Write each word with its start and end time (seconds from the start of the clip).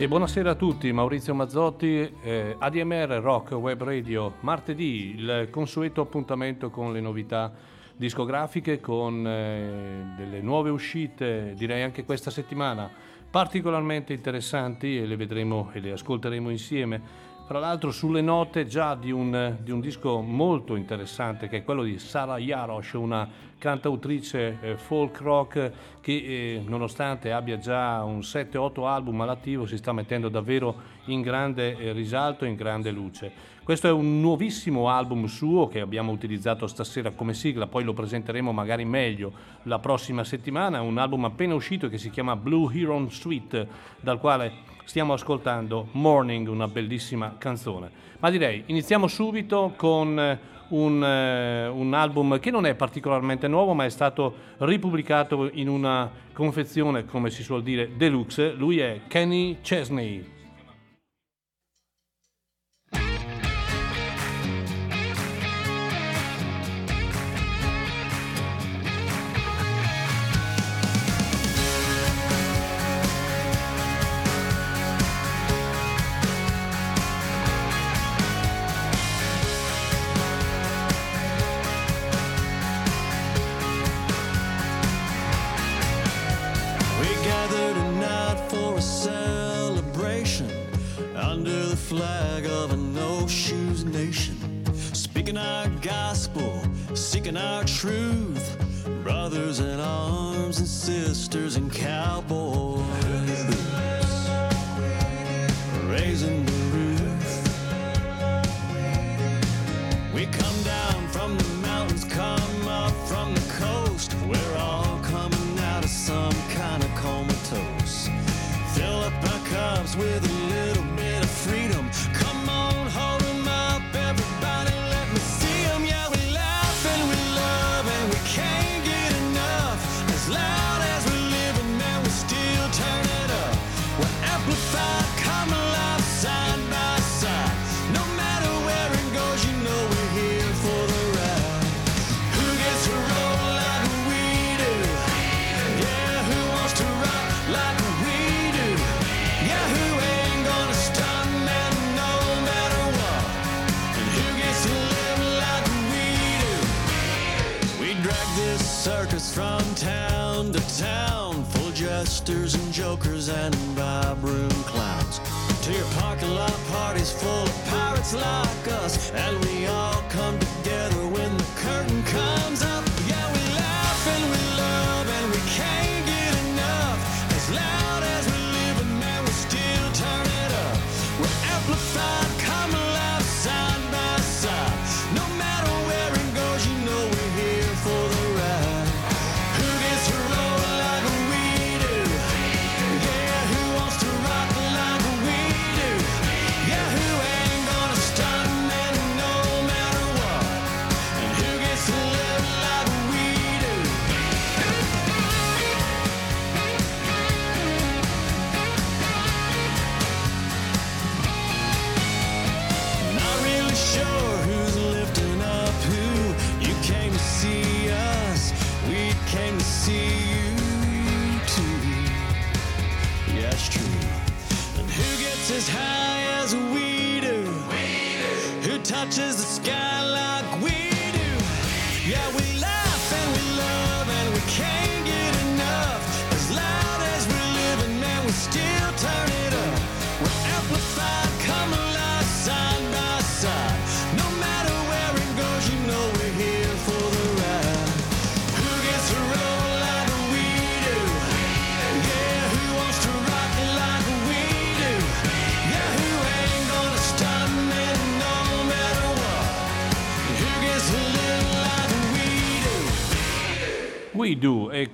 E 0.00 0.08
buonasera 0.08 0.52
a 0.52 0.54
tutti, 0.54 0.90
Maurizio 0.92 1.34
Mazzotti, 1.34 2.10
eh, 2.22 2.56
ADMR 2.58 3.20
Rock 3.20 3.50
Web 3.50 3.82
Radio, 3.82 4.36
martedì, 4.40 5.14
il 5.14 5.48
consueto 5.50 6.00
appuntamento 6.00 6.70
con 6.70 6.90
le 6.90 7.02
novità 7.02 7.52
discografiche, 7.96 8.80
con 8.80 9.26
eh, 9.26 10.14
delle 10.16 10.40
nuove 10.40 10.70
uscite, 10.70 11.52
direi 11.54 11.82
anche 11.82 12.06
questa 12.06 12.30
settimana, 12.30 12.90
particolarmente 13.30 14.14
interessanti 14.14 14.96
e 14.96 15.04
le 15.04 15.16
vedremo 15.16 15.68
e 15.74 15.80
le 15.80 15.92
ascolteremo 15.92 16.48
insieme. 16.48 17.02
Tra 17.50 17.58
l'altro 17.58 17.90
sulle 17.90 18.20
note 18.20 18.64
già 18.68 18.94
di 18.94 19.10
un, 19.10 19.56
di 19.60 19.72
un 19.72 19.80
disco 19.80 20.20
molto 20.20 20.76
interessante 20.76 21.48
che 21.48 21.56
è 21.56 21.64
quello 21.64 21.82
di 21.82 21.98
Sara 21.98 22.36
Jarosz, 22.36 22.92
una 22.92 23.28
cantautrice 23.58 24.58
eh, 24.60 24.76
folk 24.76 25.18
rock 25.18 25.72
che 26.00 26.12
eh, 26.12 26.62
nonostante 26.64 27.32
abbia 27.32 27.58
già 27.58 28.04
un 28.04 28.20
7-8 28.20 28.86
album 28.86 29.20
all'attivo 29.22 29.66
si 29.66 29.76
sta 29.78 29.92
mettendo 29.92 30.28
davvero 30.28 30.76
in 31.06 31.22
grande 31.22 31.76
eh, 31.76 31.90
risalto, 31.90 32.44
in 32.44 32.54
grande 32.54 32.92
luce. 32.92 33.32
Questo 33.64 33.88
è 33.88 33.90
un 33.90 34.20
nuovissimo 34.20 34.88
album 34.88 35.24
suo 35.26 35.66
che 35.66 35.80
abbiamo 35.80 36.12
utilizzato 36.12 36.68
stasera 36.68 37.10
come 37.10 37.34
sigla, 37.34 37.66
poi 37.66 37.82
lo 37.82 37.94
presenteremo 37.94 38.52
magari 38.52 38.84
meglio 38.84 39.32
la 39.64 39.80
prossima 39.80 40.22
settimana, 40.22 40.82
un 40.82 40.98
album 40.98 41.24
appena 41.24 41.54
uscito 41.54 41.88
che 41.88 41.98
si 41.98 42.10
chiama 42.10 42.36
Blue 42.36 42.72
Heron 42.72 43.10
Suite, 43.10 43.66
dal 44.00 44.20
quale 44.20 44.69
stiamo 44.90 45.12
ascoltando 45.12 45.86
Morning, 45.92 46.48
una 46.48 46.66
bellissima 46.66 47.36
canzone. 47.38 47.88
Ma 48.18 48.28
direi, 48.28 48.64
iniziamo 48.66 49.06
subito 49.06 49.72
con 49.76 50.18
eh, 50.18 50.36
un, 50.70 51.00
uh, 51.00 51.78
un, 51.78 51.94
album 51.94 52.40
che 52.40 52.50
non 52.50 52.66
è 52.66 52.74
particolarmente 52.74 53.46
nuovo, 53.46 53.72
ma 53.72 53.84
è 53.84 53.88
stato 53.88 54.34
ripubblicato 54.58 55.48
in 55.52 55.68
una 55.68 56.10
confezione, 56.32 57.04
come 57.04 57.30
si 57.30 57.44
suol 57.44 57.62
dire, 57.62 57.96
deluxe. 57.96 58.50
Lui 58.54 58.80
è 58.80 59.02
Kenny 59.06 59.58
Chesney. 59.60 60.39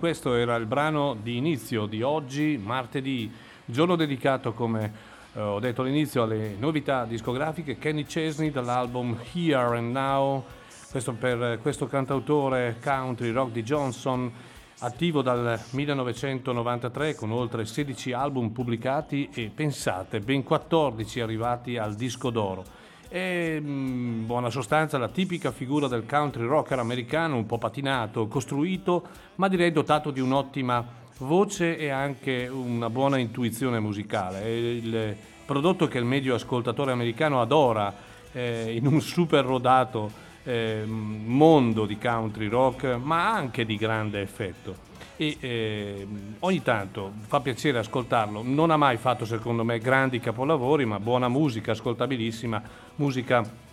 Questo 0.07 0.37
era 0.37 0.55
il 0.55 0.67
brano 0.67 1.17
di 1.21 1.37
inizio 1.37 1.87
di 1.87 2.01
oggi, 2.01 2.61
martedì, 2.63 3.29
giorno 3.65 3.97
dedicato 3.97 4.53
come 4.53 4.93
eh, 5.33 5.41
ho 5.41 5.59
detto 5.59 5.83
all'inizio 5.83 6.23
alle 6.23 6.55
novità 6.57 7.05
discografiche, 7.05 7.77
Kenny 7.77 8.05
Chesney 8.05 8.53
dall'album 8.53 9.19
Here 9.35 9.77
and 9.77 9.91
Now, 9.91 10.45
questo 10.93 11.13
per 11.15 11.59
questo 11.61 11.89
cantautore 11.89 12.77
country 12.81 13.33
Rock 13.33 13.51
di 13.51 13.65
Johnson, 13.65 14.33
attivo 14.79 15.23
dal 15.23 15.61
1993 15.71 17.17
con 17.17 17.33
oltre 17.33 17.65
16 17.65 18.13
album 18.13 18.51
pubblicati 18.51 19.29
e 19.35 19.51
pensate, 19.53 20.21
ben 20.21 20.45
14 20.45 21.19
arrivati 21.19 21.79
al 21.79 21.97
disco 21.97 22.31
d'oro. 22.31 22.86
È 23.09 23.19
in 23.19 24.27
buona 24.27 24.51
sostanza 24.51 24.99
la 24.99 25.09
tipica 25.09 25.53
figura 25.53 25.87
del 25.87 26.05
country 26.07 26.45
rocker 26.45 26.79
americano, 26.81 27.37
un 27.37 27.47
po' 27.47 27.59
patinato, 27.59 28.27
costruito, 28.27 29.07
ma 29.37 29.49
direi 29.49 29.71
dotato 29.71 30.11
di 30.11 30.21
un'ottima 30.21 30.85
voce 31.19 31.79
e 31.79 31.89
anche 31.89 32.49
una 32.49 32.91
buona 32.91 33.19
intuizione 33.19 33.79
musicale. 33.79 34.43
È 34.43 34.47
il 34.49 35.17
prodotto 35.45 35.87
che 35.87 35.99
il 35.99 36.05
medio 36.05 36.35
ascoltatore 36.35 36.91
americano 36.91 37.41
adora 37.41 37.95
eh, 38.33 38.75
in 38.75 38.87
un 38.87 39.01
super 39.01 39.45
rodato 39.45 40.25
eh, 40.47 40.85
mondo 40.87 41.87
di 41.87 41.99
country 41.99 42.49
rock, 42.49 42.99
ma 43.03 43.33
anche 43.33 43.67
di 43.67 43.77
grande 43.77 44.21
effetto. 44.23 44.85
E 45.17 45.37
eh, 45.41 46.07
ogni 46.41 46.63
tanto 46.63 47.13
fa 47.27 47.41
piacere 47.41 47.79
ascoltarlo. 47.79 48.43
Non 48.43 48.71
ha 48.71 48.77
mai 48.77 48.97
fatto, 48.97 49.25
secondo 49.25 49.65
me, 49.65 49.79
grandi 49.79 50.21
capolavori, 50.21 50.85
ma 50.85 51.01
buona 51.01 51.29
musica, 51.29 51.73
ascoltabilissima, 51.73 52.63
musica 52.97 53.65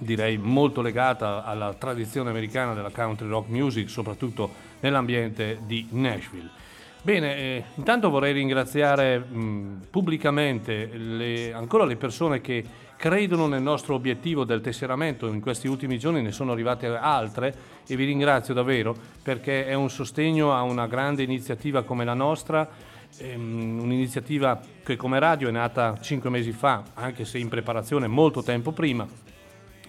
direi 0.00 0.36
molto 0.36 0.80
legata 0.82 1.44
alla 1.44 1.72
tradizione 1.74 2.30
americana 2.30 2.74
della 2.74 2.90
country 2.90 3.26
rock 3.28 3.48
music, 3.48 3.88
soprattutto 3.88 4.50
nell'ambiente 4.80 5.60
di 5.66 5.88
Nashville. 5.90 6.50
Bene, 7.00 7.36
eh, 7.36 7.64
intanto 7.76 8.10
vorrei 8.10 8.32
ringraziare 8.32 9.18
mh, 9.18 9.86
pubblicamente 9.90 10.90
le, 10.92 11.52
ancora 11.52 11.84
le 11.84 11.96
persone 11.96 12.40
che 12.40 12.64
credono 12.98 13.46
nel 13.46 13.62
nostro 13.62 13.94
obiettivo 13.94 14.44
del 14.44 14.60
tesseramento. 14.60 15.28
In 15.28 15.40
questi 15.40 15.68
ultimi 15.68 16.00
giorni 16.00 16.20
ne 16.20 16.32
sono 16.32 16.50
arrivate 16.50 16.88
altre 16.88 17.54
e 17.86 17.94
vi 17.94 18.04
ringrazio 18.04 18.52
davvero 18.52 18.94
perché 19.22 19.66
è 19.66 19.74
un 19.74 19.88
sostegno 19.88 20.52
a 20.52 20.62
una 20.62 20.88
grande 20.88 21.22
iniziativa 21.22 21.84
come 21.84 22.04
la 22.04 22.14
nostra, 22.14 22.68
ehm, 23.18 23.78
un'iniziativa 23.80 24.60
che 24.82 24.96
come 24.96 25.20
radio 25.20 25.48
è 25.48 25.52
nata 25.52 25.96
cinque 26.00 26.28
mesi 26.28 26.50
fa, 26.50 26.82
anche 26.94 27.24
se 27.24 27.38
in 27.38 27.48
preparazione 27.48 28.08
molto 28.08 28.42
tempo 28.42 28.72
prima 28.72 29.06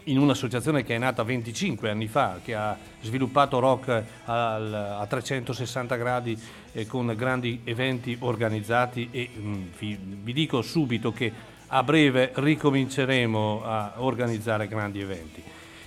in 0.03 0.17
un'associazione 0.17 0.83
che 0.83 0.95
è 0.95 0.97
nata 0.97 1.23
25 1.23 1.89
anni 1.89 2.07
fa, 2.07 2.39
che 2.43 2.55
ha 2.55 2.75
sviluppato 3.01 3.59
rock 3.59 4.03
al, 4.25 4.73
a 4.73 5.05
360 5.05 5.95
gradi 5.97 6.39
eh, 6.71 6.87
con 6.87 7.13
grandi 7.15 7.61
eventi 7.63 8.15
organizzati 8.19 9.09
e 9.11 9.29
mh, 9.31 9.47
mm, 9.47 9.65
vi, 9.77 9.99
vi, 10.23 10.33
dico 10.33 10.61
subito 10.61 11.11
che 11.11 11.31
a 11.69 11.83
breve 11.83 12.31
ricominceremo 12.33 13.61
a 13.63 13.93
organizzare 13.97 14.67
grandi 14.67 15.01
eventi. 15.01 15.43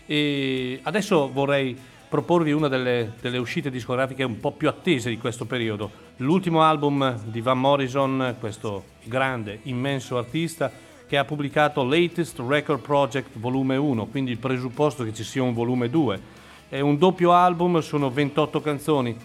E 0.07 0.81
adesso 0.83 1.31
vorrei 1.33 1.77
proporvi 2.09 2.53
una 2.53 2.69
delle, 2.69 3.13
delle 3.21 3.39
uscite 3.39 3.71
discografiche 3.71 4.23
un 4.23 4.39
po' 4.39 4.53
più 4.53 4.69
attese 4.69 5.09
di 5.09 5.17
questo 5.17 5.47
periodo. 5.47 5.91
L'ultimo 6.17 6.63
album 6.63 7.19
di 7.25 7.41
Van 7.41 7.59
Morrison, 7.59 8.37
questo 8.39 8.85
grande, 9.05 9.61
immenso 9.63 10.19
artista, 10.19 10.71
che 11.07 11.17
ha 11.17 11.25
pubblicato 11.25 11.83
Latest 11.85 12.39
Record 12.47 12.81
Project 12.81 13.39
volume 13.39 13.77
1, 13.77 14.07
quindi 14.07 14.31
il 14.31 14.39
presupposto 14.39 15.05
che 15.05 15.13
ci 15.13 15.25
sia 15.25 15.43
un 15.43 15.55
volume 15.55 15.89
2. 15.89 16.21
È 16.69 16.81
un 16.81 16.99
doppio 16.99 17.33
album, 17.33 17.81
sono 17.81 18.11
28 18.11 18.61
canzoni. 18.61 19.17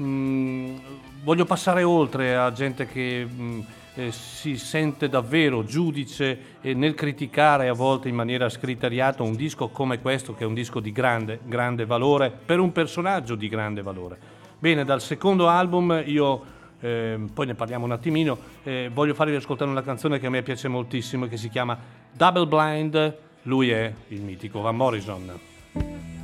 Mm, 0.00 0.76
voglio 1.24 1.44
passare 1.46 1.82
oltre 1.82 2.36
a 2.36 2.52
gente 2.52 2.86
che 2.86 3.26
mm, 3.26 3.60
eh, 3.96 4.12
si 4.12 4.56
sente 4.58 5.08
davvero 5.08 5.64
giudice 5.64 6.38
eh, 6.60 6.74
nel 6.74 6.94
criticare 6.94 7.68
a 7.68 7.72
volte 7.72 8.08
in 8.08 8.14
maniera 8.14 8.48
scriteriata 8.48 9.22
un 9.22 9.34
disco 9.34 9.68
come 9.68 10.00
questo, 10.00 10.34
che 10.34 10.44
è 10.44 10.46
un 10.46 10.54
disco 10.54 10.80
di 10.80 10.92
grande, 10.92 11.40
grande 11.44 11.86
valore, 11.86 12.30
per 12.30 12.60
un 12.60 12.72
personaggio 12.72 13.34
di 13.34 13.48
grande 13.48 13.82
valore. 13.82 14.18
Bene, 14.58 14.84
dal 14.84 15.00
secondo 15.00 15.48
album 15.48 16.02
io 16.04 16.54
eh, 16.80 17.18
poi 17.32 17.46
ne 17.46 17.54
parliamo 17.54 17.86
un 17.86 17.92
attimino, 17.92 18.38
eh, 18.62 18.90
voglio 18.92 19.14
farvi 19.14 19.34
ascoltare 19.34 19.70
una 19.70 19.82
canzone 19.82 20.18
che 20.18 20.26
a 20.26 20.30
me 20.30 20.42
piace 20.42 20.68
moltissimo 20.68 21.26
che 21.26 21.38
si 21.38 21.48
chiama 21.48 21.78
Double 22.12 22.46
Blind, 22.46 23.16
lui 23.42 23.70
è 23.70 23.92
il 24.08 24.20
mitico 24.20 24.60
Van 24.60 24.76
Morrison. 24.76 25.40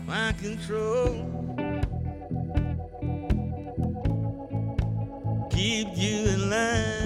My 0.04 0.34
control 0.38 1.40
Keep 5.48 5.96
you 5.96 6.28
in 6.28 6.48
line 6.48 7.01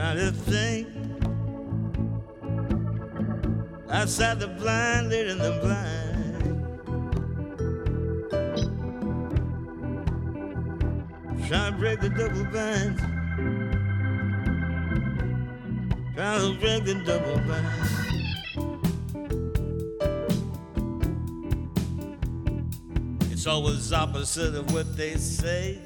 Try 0.00 0.14
to 0.14 0.32
think 0.32 0.88
Outside 3.90 4.40
the 4.40 4.48
blind, 4.48 5.10
leading 5.10 5.36
the 5.36 5.58
blind 5.60 6.00
Trying 11.46 11.72
to 11.72 11.78
break 11.78 12.00
the 12.00 12.08
double 12.08 12.44
bind. 12.44 12.98
Trying 16.14 16.40
to 16.40 16.58
break 16.58 16.84
the 16.84 16.94
double 17.04 17.38
bind. 17.46 17.66
It's 23.30 23.46
always 23.46 23.92
opposite 23.92 24.54
of 24.54 24.72
what 24.72 24.96
they 24.96 25.16
say. 25.16 25.82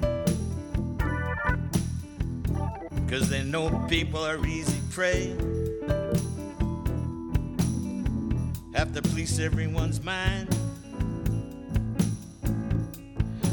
Cause 3.15 3.29
they 3.29 3.45
know 3.45 3.71
people 3.89 4.27
are 4.27 4.45
easy 4.45 4.81
prey. 4.91 5.29
Have 8.75 8.93
to 8.93 9.03
police 9.03 9.39
everyone's 9.39 10.03
mind. 10.03 10.49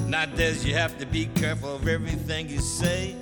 Not 0.08 0.36
does 0.36 0.66
you 0.66 0.74
have 0.74 0.98
to 0.98 1.06
be 1.06 1.28
careful 1.36 1.76
of 1.76 1.88
everything 1.88 2.50
you 2.50 2.60
say. 2.60 3.16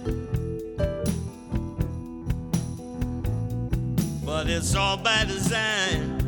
But 4.23 4.49
it's 4.49 4.73
all 4.75 4.95
by 4.95 5.25
design. 5.25 6.23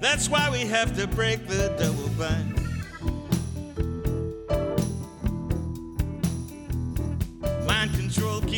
That's 0.00 0.28
why 0.28 0.48
we 0.48 0.60
have 0.60 0.96
to 0.96 1.08
break 1.08 1.48
the 1.48 1.74
double 1.76 2.08
bind. 2.10 2.57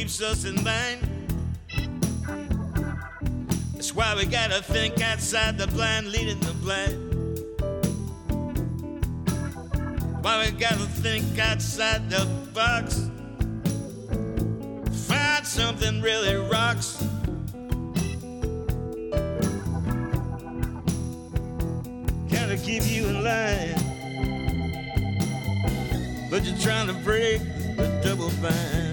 Keeps 0.00 0.22
us 0.22 0.46
in 0.46 0.56
line. 0.64 0.98
That's 3.74 3.94
why 3.94 4.14
we 4.16 4.24
gotta 4.24 4.62
think 4.62 4.98
outside 5.02 5.58
the 5.58 5.66
blind, 5.66 6.06
leading 6.10 6.40
the 6.40 6.54
blind. 6.64 6.96
Why 10.22 10.46
we 10.46 10.52
gotta 10.52 10.86
think 11.04 11.38
outside 11.38 12.08
the 12.08 12.24
box? 12.54 13.10
Find 15.06 15.46
something 15.46 16.00
really 16.00 16.34
rocks. 16.34 16.96
Gotta 22.32 22.56
keep 22.56 22.86
you 22.86 23.06
in 23.06 23.22
line, 23.22 23.74
but 26.30 26.42
you're 26.46 26.56
trying 26.56 26.86
to 26.86 26.94
break 27.04 27.42
the 27.76 28.00
double 28.02 28.30
bind. 28.40 28.89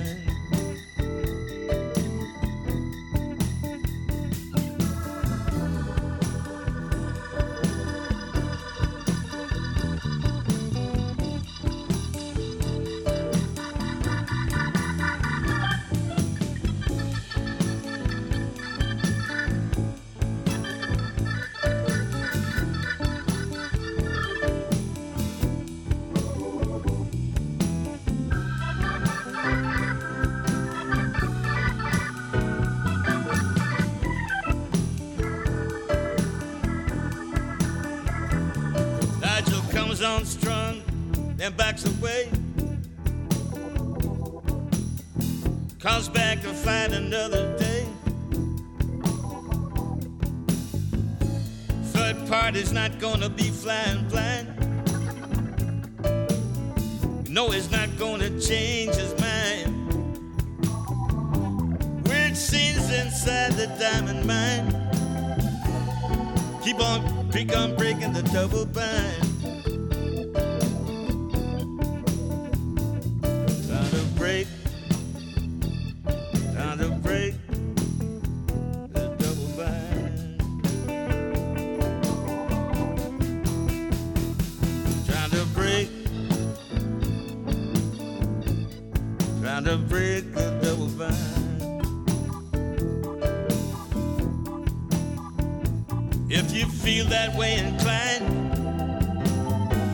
If 96.40 96.54
you 96.56 96.68
feel 96.68 97.06
that 97.08 97.36
way 97.36 97.58
inclined, 97.58 98.24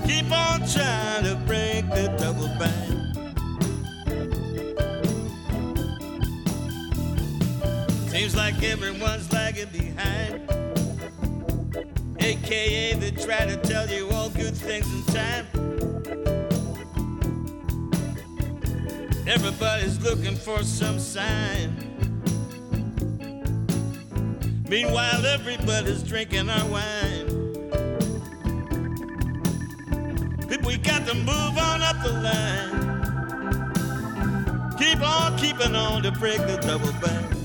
keep 0.06 0.30
on 0.30 0.60
trying 0.68 1.24
to 1.24 1.36
break 1.48 1.90
the 1.90 2.14
double 2.18 2.50
bind. 2.60 3.00
Seems 8.12 8.36
like 8.36 8.62
everyone's 8.62 9.32
lagging 9.32 9.70
behind. 9.70 10.42
AKA, 12.20 12.96
they 12.96 13.12
try 13.12 13.46
to 13.46 13.56
tell 13.56 13.90
you 13.90 14.10
all 14.10 14.30
good 14.30 14.54
things 14.54 14.86
in 14.94 15.04
time. 15.14 15.48
Everybody's 19.26 19.98
looking 20.02 20.36
for 20.36 20.62
some 20.64 21.00
sign. 21.00 21.83
Meanwhile, 24.74 25.24
everybody's 25.28 26.02
drinking 26.02 26.50
our 26.50 26.68
wine. 26.68 27.28
But 30.50 30.66
we 30.66 30.78
got 30.78 31.06
to 31.06 31.14
move 31.14 31.58
on 31.60 31.84
up 31.84 32.02
the 32.02 32.12
line. 32.24 32.72
Keep 34.80 35.08
on 35.08 35.38
keeping 35.38 35.76
on 35.76 36.02
to 36.02 36.12
break 36.14 36.40
the 36.40 36.58
double 36.66 36.92
bind. 36.94 37.43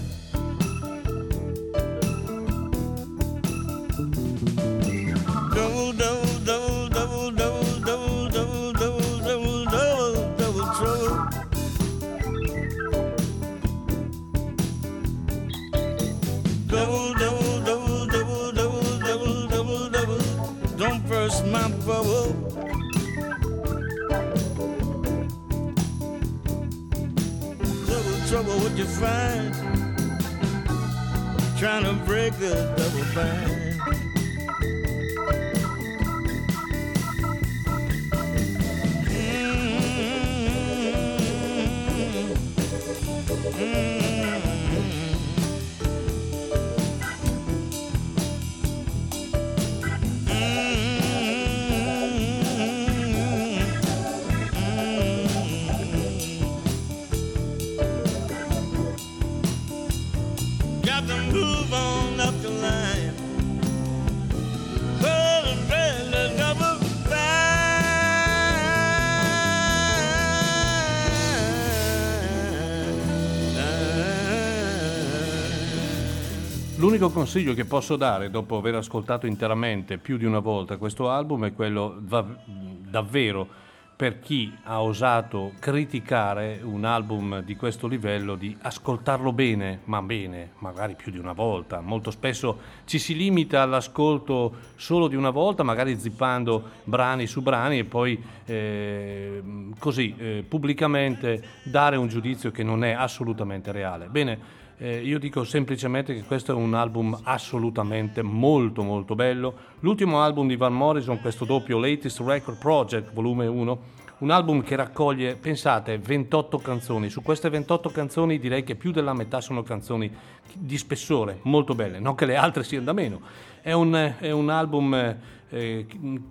L'unico 76.79 77.11
consiglio 77.11 77.55
che 77.55 77.65
posso 77.65 77.97
dare 77.97 78.31
dopo 78.31 78.57
aver 78.57 78.77
ascoltato 78.77 79.27
interamente 79.27 79.99
più 79.99 80.17
di 80.17 80.25
una 80.25 80.39
volta 80.39 80.77
questo 80.77 81.11
album 81.11 81.47
è 81.47 81.53
quello 81.53 81.97
va- 82.03 82.25
davvero 82.45 83.49
per 83.97 84.21
chi 84.21 84.57
ha 84.63 84.81
osato 84.81 85.55
criticare 85.59 86.61
un 86.63 86.85
album 86.85 87.41
di 87.41 87.57
questo 87.57 87.89
livello 87.89 88.37
di 88.37 88.57
ascoltarlo 88.61 89.33
bene, 89.33 89.81
ma 89.87 90.01
bene, 90.03 90.53
magari 90.59 90.95
più 90.95 91.11
di 91.11 91.19
una 91.19 91.33
volta. 91.33 91.81
Molto 91.81 92.13
spesso 92.13 92.61
ci 92.85 93.01
si 93.01 93.17
limita 93.17 93.61
all'ascolto 93.63 94.55
solo 94.77 95.09
di 95.09 95.17
una 95.17 95.31
volta, 95.31 95.65
magari 95.65 95.99
zippando 95.99 96.63
brani 96.85 97.27
su 97.27 97.43
brani 97.43 97.81
e 97.81 97.85
poi 97.87 98.23
eh, 98.45 99.43
così 99.81 100.15
eh, 100.17 100.45
pubblicamente 100.47 101.43
dare 101.65 101.97
un 101.97 102.07
giudizio 102.07 102.53
che 102.53 102.63
non 102.63 102.85
è 102.85 102.93
assolutamente 102.93 103.73
reale. 103.73 104.07
Bene, 104.07 104.67
eh, 104.79 105.01
io 105.01 105.19
dico 105.19 105.43
semplicemente 105.43 106.15
che 106.15 106.23
questo 106.23 106.53
è 106.53 106.55
un 106.55 106.73
album 106.75 107.19
assolutamente 107.25 108.23
molto 108.23 108.83
molto 108.83 109.17
bello. 109.17 109.55
L'ultimo 109.81 110.23
album 110.23 110.47
di 110.47 110.57
Van 110.57 110.73
Morrison, 110.73 111.21
questo 111.21 111.45
doppio 111.45 111.79
Latest 111.79 112.21
Record 112.21 112.59
Project, 112.59 113.13
volume 113.13 113.47
1, 113.47 113.79
un 114.19 114.31
album 114.31 114.63
che 114.63 114.77
raccoglie, 114.77 115.35
pensate, 115.35 115.99
28 115.99 116.59
canzoni. 116.59 117.11
Su 117.11 117.23
queste 117.23 117.49
28 117.49 117.91
canzoni 117.91 118.39
direi 118.39 118.63
che 118.63 118.77
più 118.77 118.93
della 118.93 119.15
metà 119.15 119.41
sono 119.41 119.65
canzoni 119.65 120.11
di 120.55 120.79
spessore, 120.79 121.41
molto 121.43 121.75
belle, 121.75 121.99
non 121.99 122.15
che 122.15 122.27
le 122.27 122.37
altre 122.37 122.63
siano 122.63 122.85
da 122.85 122.93
meno. 122.93 123.21
È 123.61 123.73
un, 123.73 124.15
è 124.19 124.31
un 124.31 124.49
album 124.49 125.17
eh, 125.51 125.87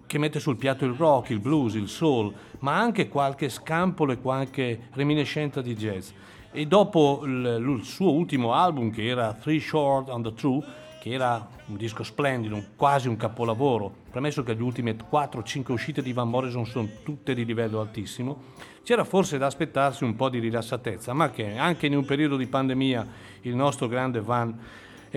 che 0.06 0.18
mette 0.18 0.40
sul 0.40 0.56
piatto 0.56 0.86
il 0.86 0.94
rock, 0.94 1.32
il 1.32 1.40
blues, 1.40 1.74
il 1.74 1.90
soul, 1.90 2.34
ma 2.60 2.78
anche 2.78 3.10
qualche 3.10 3.50
scampolo 3.50 4.14
e 4.14 4.20
qualche 4.20 4.88
reminiscenza 4.94 5.62
di 5.62 5.76
jazz. 5.76 6.12
E 6.58 6.66
dopo 6.66 7.22
il, 7.24 7.82
suo 7.84 8.14
ultimo 8.14 8.52
album, 8.52 8.90
che 8.90 9.06
era 9.06 9.32
Three 9.34 9.60
Short 9.60 10.10
on 10.10 10.24
the 10.24 10.34
True, 10.34 10.64
che 11.00 11.12
era 11.12 11.48
un 11.68 11.78
disco 11.78 12.02
splendido, 12.02 12.60
quasi 12.76 13.08
un 13.08 13.16
capolavoro, 13.16 13.94
premesso 14.10 14.42
che 14.42 14.56
le 14.56 14.64
ultime 14.64 14.96
4-5 14.96 15.72
uscite 15.72 16.02
di 16.02 16.14
Van 16.14 16.28
Morrison 16.28 16.66
sono 16.66 16.90
tutte 17.04 17.36
di 17.36 17.46
livello 17.46 17.80
altissimo, 17.80 18.46
c'era 18.82 19.04
forse 19.04 19.38
da 19.38 19.46
aspettarsi 19.46 20.04
un 20.04 20.16
po' 20.16 20.30
di 20.30 20.40
rilassatezza, 20.40 21.14
ma 21.14 21.30
che 21.30 21.58
anche 21.58 21.86
in 21.86 21.96
un 21.96 22.06
periodo 22.06 22.36
di 22.36 22.48
pandemia 22.48 23.08
il 23.42 23.54
nostro 23.54 23.88
grande 23.88 24.20
Van 24.20 24.60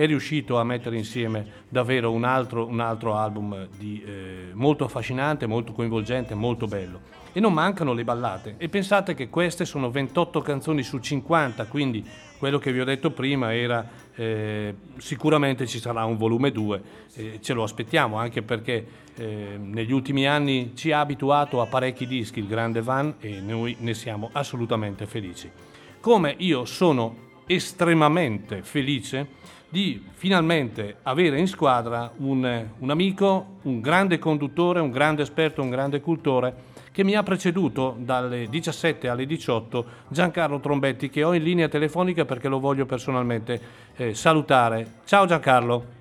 è 0.01 0.07
riuscito 0.07 0.57
a 0.57 0.63
mettere 0.63 0.97
insieme 0.97 1.45
davvero 1.69 2.11
un 2.11 2.23
altro, 2.23 2.65
un 2.65 2.79
altro 2.79 3.15
album 3.15 3.67
di, 3.77 4.01
eh, 4.03 4.49
molto 4.53 4.83
affascinante, 4.83 5.45
molto 5.45 5.73
coinvolgente, 5.73 6.33
molto 6.33 6.65
bello. 6.65 7.01
E 7.31 7.39
non 7.39 7.53
mancano 7.53 7.93
le 7.93 8.03
ballate. 8.03 8.55
E 8.57 8.67
pensate 8.67 9.13
che 9.13 9.29
queste 9.29 9.63
sono 9.63 9.91
28 9.91 10.41
canzoni 10.41 10.81
su 10.81 10.97
50, 10.97 11.67
quindi 11.67 12.03
quello 12.39 12.57
che 12.57 12.71
vi 12.71 12.79
ho 12.79 12.83
detto 12.83 13.11
prima 13.11 13.53
era 13.53 13.87
eh, 14.15 14.73
sicuramente 14.97 15.67
ci 15.67 15.77
sarà 15.77 16.03
un 16.03 16.17
volume 16.17 16.49
2, 16.49 16.81
eh, 17.13 17.39
ce 17.39 17.53
lo 17.53 17.61
aspettiamo 17.61 18.17
anche 18.17 18.41
perché 18.41 18.85
eh, 19.15 19.59
negli 19.59 19.91
ultimi 19.91 20.27
anni 20.27 20.71
ci 20.73 20.91
ha 20.91 20.99
abituato 21.01 21.61
a 21.61 21.67
parecchi 21.67 22.07
dischi 22.07 22.39
il 22.39 22.47
grande 22.47 22.81
Van 22.81 23.17
e 23.19 23.39
noi 23.39 23.75
ne 23.81 23.93
siamo 23.93 24.31
assolutamente 24.33 25.05
felici. 25.05 25.47
Come 25.99 26.33
io 26.39 26.65
sono 26.65 27.29
estremamente 27.45 28.63
felice 28.63 29.59
di 29.71 30.05
finalmente 30.11 30.97
avere 31.03 31.39
in 31.39 31.47
squadra 31.47 32.11
un, 32.17 32.65
un, 32.77 32.89
amico, 32.89 33.59
un 33.61 33.79
grande 33.79 34.19
conduttore, 34.19 34.81
un 34.81 34.91
grande 34.91 35.21
esperto, 35.21 35.61
un 35.61 35.69
grande 35.69 36.01
cultore 36.01 36.69
che 36.91 37.05
mi 37.05 37.15
ha 37.15 37.23
preceduto 37.23 37.95
dalle 37.97 38.49
17 38.49 39.07
alle 39.07 39.25
18, 39.25 39.85
Giancarlo 40.09 40.59
Trombetti, 40.59 41.09
che 41.09 41.23
ho 41.23 41.33
in 41.33 41.41
linea 41.41 41.69
telefonica 41.69 42.25
perché 42.25 42.49
lo 42.49 42.59
voglio 42.59 42.85
personalmente 42.85 43.61
eh, 43.95 44.13
salutare. 44.13 44.95
Ciao 45.05 45.25
Giancarlo. 45.25 45.99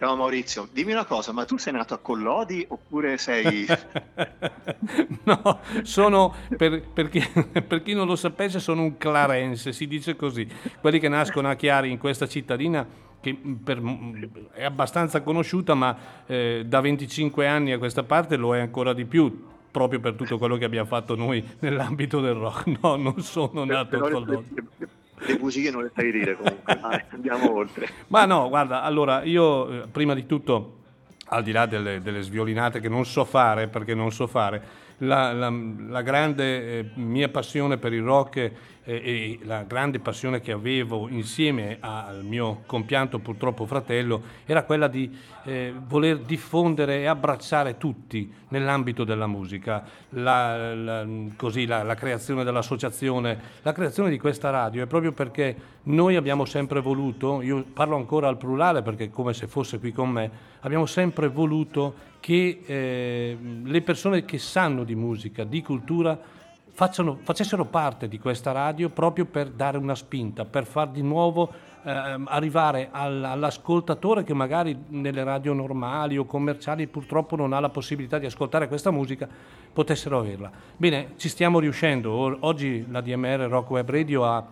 Ciao 0.00 0.16
Maurizio, 0.16 0.66
dimmi 0.72 0.92
una 0.92 1.04
cosa, 1.04 1.30
ma 1.30 1.44
tu 1.44 1.58
sei 1.58 1.74
nato 1.74 1.92
a 1.92 1.98
Collodi 1.98 2.64
oppure 2.66 3.18
sei... 3.18 3.66
no, 5.24 5.60
sono, 5.82 6.34
per, 6.56 6.80
per, 6.80 7.10
chi, 7.10 7.20
per, 7.68 7.82
chi, 7.82 7.92
non 7.92 8.06
lo 8.06 8.16
sapesse, 8.16 8.60
sono 8.60 8.80
un 8.80 8.96
clarense, 8.96 9.74
si 9.74 9.86
dice 9.86 10.16
così. 10.16 10.48
Quelli 10.80 10.98
che 10.98 11.10
nascono 11.10 11.50
a 11.50 11.54
Chiari 11.54 11.90
in 11.90 11.98
questa 11.98 12.26
cittadina 12.26 12.86
che 13.20 13.38
per, 13.62 13.82
è 14.54 14.64
abbastanza 14.64 15.20
conosciuta, 15.20 15.74
ma 15.74 15.94
eh, 16.24 16.64
da 16.66 16.80
25 16.80 17.46
anni 17.46 17.72
a 17.72 17.78
questa 17.78 18.02
parte 18.02 18.36
lo 18.36 18.56
è 18.56 18.60
ancora 18.60 18.94
di 18.94 19.04
più, 19.04 19.48
proprio 19.70 20.00
per 20.00 20.14
tutto 20.14 20.38
quello 20.38 20.56
che 20.56 20.64
abbiamo 20.64 20.88
fatto 20.88 21.14
noi 21.14 21.46
nell'ambito 21.58 22.22
del 22.22 22.32
rock. 22.32 22.68
No, 22.80 22.96
non 22.96 23.20
sono 23.20 23.66
nato 23.66 23.96
a 23.96 24.08
Collodi 24.08 24.54
le 25.26 25.36
bugie 25.36 25.70
non 25.70 25.82
le 25.82 25.90
fai 25.94 26.10
dire 26.10 26.36
comunque, 26.36 26.80
andiamo 27.10 27.54
oltre. 27.54 27.88
Ma 28.08 28.24
no, 28.24 28.48
guarda, 28.48 28.82
allora 28.82 29.22
io 29.22 29.88
prima 29.90 30.14
di 30.14 30.26
tutto, 30.26 30.78
al 31.26 31.42
di 31.42 31.52
là 31.52 31.66
delle, 31.66 32.00
delle 32.00 32.22
sviolinate 32.22 32.80
che 32.80 32.88
non 32.88 33.04
so 33.04 33.24
fare, 33.24 33.68
perché 33.68 33.94
non 33.94 34.10
so 34.10 34.26
fare, 34.26 34.88
la, 34.98 35.32
la, 35.32 35.52
la 35.88 36.02
grande 36.02 36.78
eh, 36.78 36.90
mia 36.94 37.28
passione 37.28 37.78
per 37.78 37.92
il 37.92 38.02
rock 38.02 38.36
eh, 38.36 38.52
e 38.96 39.38
la 39.42 39.62
grande 39.62 40.00
passione 40.00 40.40
che 40.40 40.52
avevo 40.52 41.08
insieme 41.08 41.76
al 41.80 42.24
mio 42.24 42.62
compianto 42.66 43.18
purtroppo 43.20 43.66
fratello 43.66 44.22
era 44.46 44.64
quella 44.64 44.88
di 44.88 45.16
eh, 45.44 45.72
voler 45.86 46.18
diffondere 46.18 47.00
e 47.00 47.06
abbracciare 47.06 47.76
tutti 47.76 48.32
nell'ambito 48.48 49.04
della 49.04 49.26
musica, 49.26 49.84
la, 50.10 50.74
la, 50.74 51.06
così, 51.36 51.66
la, 51.66 51.82
la 51.82 51.94
creazione 51.94 52.42
dell'associazione, 52.42 53.38
la 53.62 53.72
creazione 53.72 54.10
di 54.10 54.18
questa 54.18 54.50
radio 54.50 54.82
è 54.82 54.86
proprio 54.86 55.12
perché 55.12 55.54
noi 55.84 56.16
abbiamo 56.16 56.44
sempre 56.44 56.80
voluto, 56.80 57.42
io 57.42 57.64
parlo 57.72 57.96
ancora 57.96 58.28
al 58.28 58.36
plurale 58.36 58.82
perché 58.82 59.04
è 59.04 59.10
come 59.10 59.32
se 59.34 59.46
fosse 59.46 59.78
qui 59.78 59.92
con 59.92 60.10
me, 60.10 60.30
abbiamo 60.60 60.86
sempre 60.86 61.28
voluto 61.28 62.08
che 62.20 62.62
eh, 62.66 63.38
le 63.62 63.82
persone 63.82 64.24
che 64.24 64.38
sanno 64.38 64.84
di 64.84 64.94
musica, 64.94 65.44
di 65.44 65.62
cultura, 65.62 66.18
facciano, 66.80 67.18
facessero 67.20 67.66
parte 67.66 68.08
di 68.08 68.18
questa 68.18 68.52
radio 68.52 68.88
proprio 68.88 69.26
per 69.26 69.50
dare 69.50 69.76
una 69.76 69.94
spinta, 69.94 70.46
per 70.46 70.64
far 70.64 70.88
di 70.88 71.02
nuovo 71.02 71.52
eh, 71.82 71.90
arrivare 72.24 72.88
all, 72.90 73.22
all'ascoltatore 73.22 74.24
che 74.24 74.32
magari 74.32 74.84
nelle 74.88 75.22
radio 75.22 75.52
normali 75.52 76.16
o 76.16 76.24
commerciali 76.24 76.86
purtroppo 76.86 77.36
non 77.36 77.52
ha 77.52 77.60
la 77.60 77.68
possibilità 77.68 78.18
di 78.18 78.24
ascoltare 78.24 78.66
questa 78.66 78.90
musica, 78.90 79.28
potessero 79.70 80.20
averla. 80.20 80.50
Bene, 80.74 81.12
ci 81.16 81.28
stiamo 81.28 81.58
riuscendo. 81.58 82.38
Oggi 82.40 82.86
la 82.90 83.02
DMR 83.02 83.40
Rock 83.40 83.68
Web 83.72 83.90
Radio 83.90 84.24
ha 84.24 84.42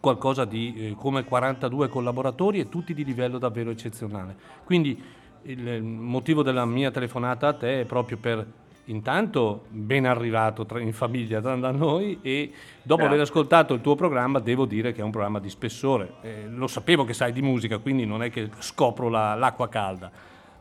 qualcosa 0.00 0.46
di 0.46 0.74
eh, 0.74 0.94
come 0.96 1.22
42 1.22 1.90
collaboratori 1.90 2.60
e 2.60 2.70
tutti 2.70 2.94
di 2.94 3.04
livello 3.04 3.36
davvero 3.36 3.68
eccezionale. 3.68 4.34
Quindi 4.64 5.20
il 5.42 5.82
motivo 5.82 6.42
della 6.42 6.64
mia 6.64 6.90
telefonata 6.90 7.48
a 7.48 7.52
te 7.52 7.80
è 7.82 7.84
proprio 7.84 8.16
per 8.16 8.46
intanto 8.86 9.66
ben 9.68 10.06
arrivato 10.06 10.66
in 10.78 10.92
famiglia 10.92 11.40
da, 11.40 11.54
da 11.56 11.70
noi 11.70 12.18
e 12.22 12.52
dopo 12.82 13.04
aver 13.04 13.20
ascoltato 13.20 13.74
il 13.74 13.80
tuo 13.80 13.94
programma 13.94 14.40
devo 14.40 14.64
dire 14.64 14.92
che 14.92 15.00
è 15.00 15.04
un 15.04 15.10
programma 15.10 15.38
di 15.38 15.50
spessore. 15.50 16.14
Eh, 16.22 16.46
lo 16.48 16.66
sapevo 16.66 17.04
che 17.04 17.12
sai 17.12 17.32
di 17.32 17.42
musica, 17.42 17.78
quindi 17.78 18.04
non 18.04 18.22
è 18.22 18.30
che 18.30 18.50
scopro 18.58 19.08
la, 19.08 19.34
l'acqua 19.34 19.68
calda. 19.68 20.10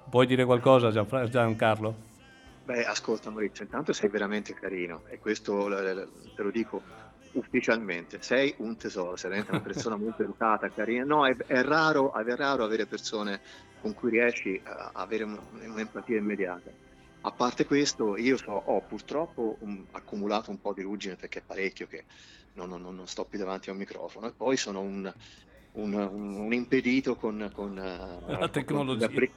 Puoi 0.09 0.25
dire 0.25 0.45
qualcosa 0.45 0.91
Gian, 0.91 1.07
Giancarlo? 1.29 2.09
Beh, 2.65 2.85
ascolta 2.85 3.29
Maurizio, 3.29 3.63
intanto 3.63 3.91
sei 3.91 4.09
veramente 4.09 4.53
carino 4.53 5.03
e 5.07 5.17
questo 5.19 5.67
te 6.35 6.43
lo 6.43 6.51
dico 6.51 6.81
ufficialmente, 7.33 8.21
sei 8.21 8.53
un 8.57 8.77
tesoro, 8.77 9.15
sei 9.15 9.29
veramente 9.29 9.55
una 9.55 9.63
persona 9.63 9.95
molto 9.97 10.23
educata, 10.23 10.69
carina. 10.69 11.03
No, 11.03 11.25
è, 11.25 11.35
è, 11.47 11.63
raro, 11.63 12.13
è 12.13 12.35
raro 12.35 12.63
avere 12.63 12.85
persone 12.85 13.39
con 13.81 13.93
cui 13.93 14.11
riesci 14.11 14.59
a 14.63 14.91
avere 14.93 15.23
un'empatia 15.23 16.17
immediata. 16.17 16.69
A 17.21 17.31
parte 17.31 17.65
questo, 17.65 18.17
io 18.17 18.35
so, 18.37 18.51
ho 18.51 18.81
purtroppo 18.81 19.57
un, 19.59 19.83
accumulato 19.91 20.49
un 20.49 20.59
po' 20.59 20.73
di 20.73 20.81
ruggine 20.81 21.15
perché 21.15 21.39
è 21.39 21.43
parecchio 21.45 21.87
che 21.87 22.05
non, 22.53 22.69
non, 22.69 22.81
non, 22.81 23.07
sto 23.07 23.25
più 23.25 23.37
davanti 23.37 23.69
a 23.69 23.73
un 23.73 23.77
microfono 23.77 24.27
e 24.27 24.31
poi 24.31 24.57
sono 24.57 24.81
un, 24.81 25.11
un, 25.73 25.93
un 25.93 26.53
impedito 26.53 27.15
con, 27.15 27.49
con 27.53 27.75
la 27.75 28.49
tecnologia. 28.49 29.07
Con 29.07 29.29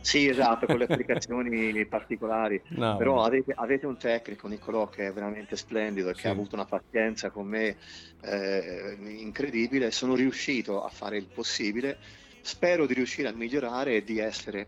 sì, 0.00 0.28
esatto, 0.28 0.66
con 0.66 0.76
le 0.76 0.84
applicazioni 0.84 1.84
particolari. 1.86 2.60
No, 2.68 2.96
Però 2.96 3.22
avete, 3.22 3.52
avete, 3.56 3.86
un 3.86 3.96
tecnico, 3.96 4.48
Niccolò, 4.48 4.88
che 4.88 5.06
è 5.06 5.12
veramente 5.12 5.56
splendido 5.56 6.10
e 6.10 6.14
sì. 6.14 6.22
che 6.22 6.28
ha 6.28 6.32
avuto 6.32 6.54
una 6.54 6.66
pazienza 6.66 7.30
con 7.30 7.46
me 7.46 7.76
eh, 8.20 8.96
incredibile. 9.00 9.90
Sono 9.90 10.14
riuscito 10.14 10.84
a 10.84 10.88
fare 10.88 11.16
il 11.16 11.26
possibile. 11.26 11.96
Spero 12.42 12.86
di 12.86 12.94
riuscire 12.94 13.28
a 13.28 13.32
migliorare 13.32 13.96
e 13.96 14.04
di 14.04 14.18
essere 14.18 14.66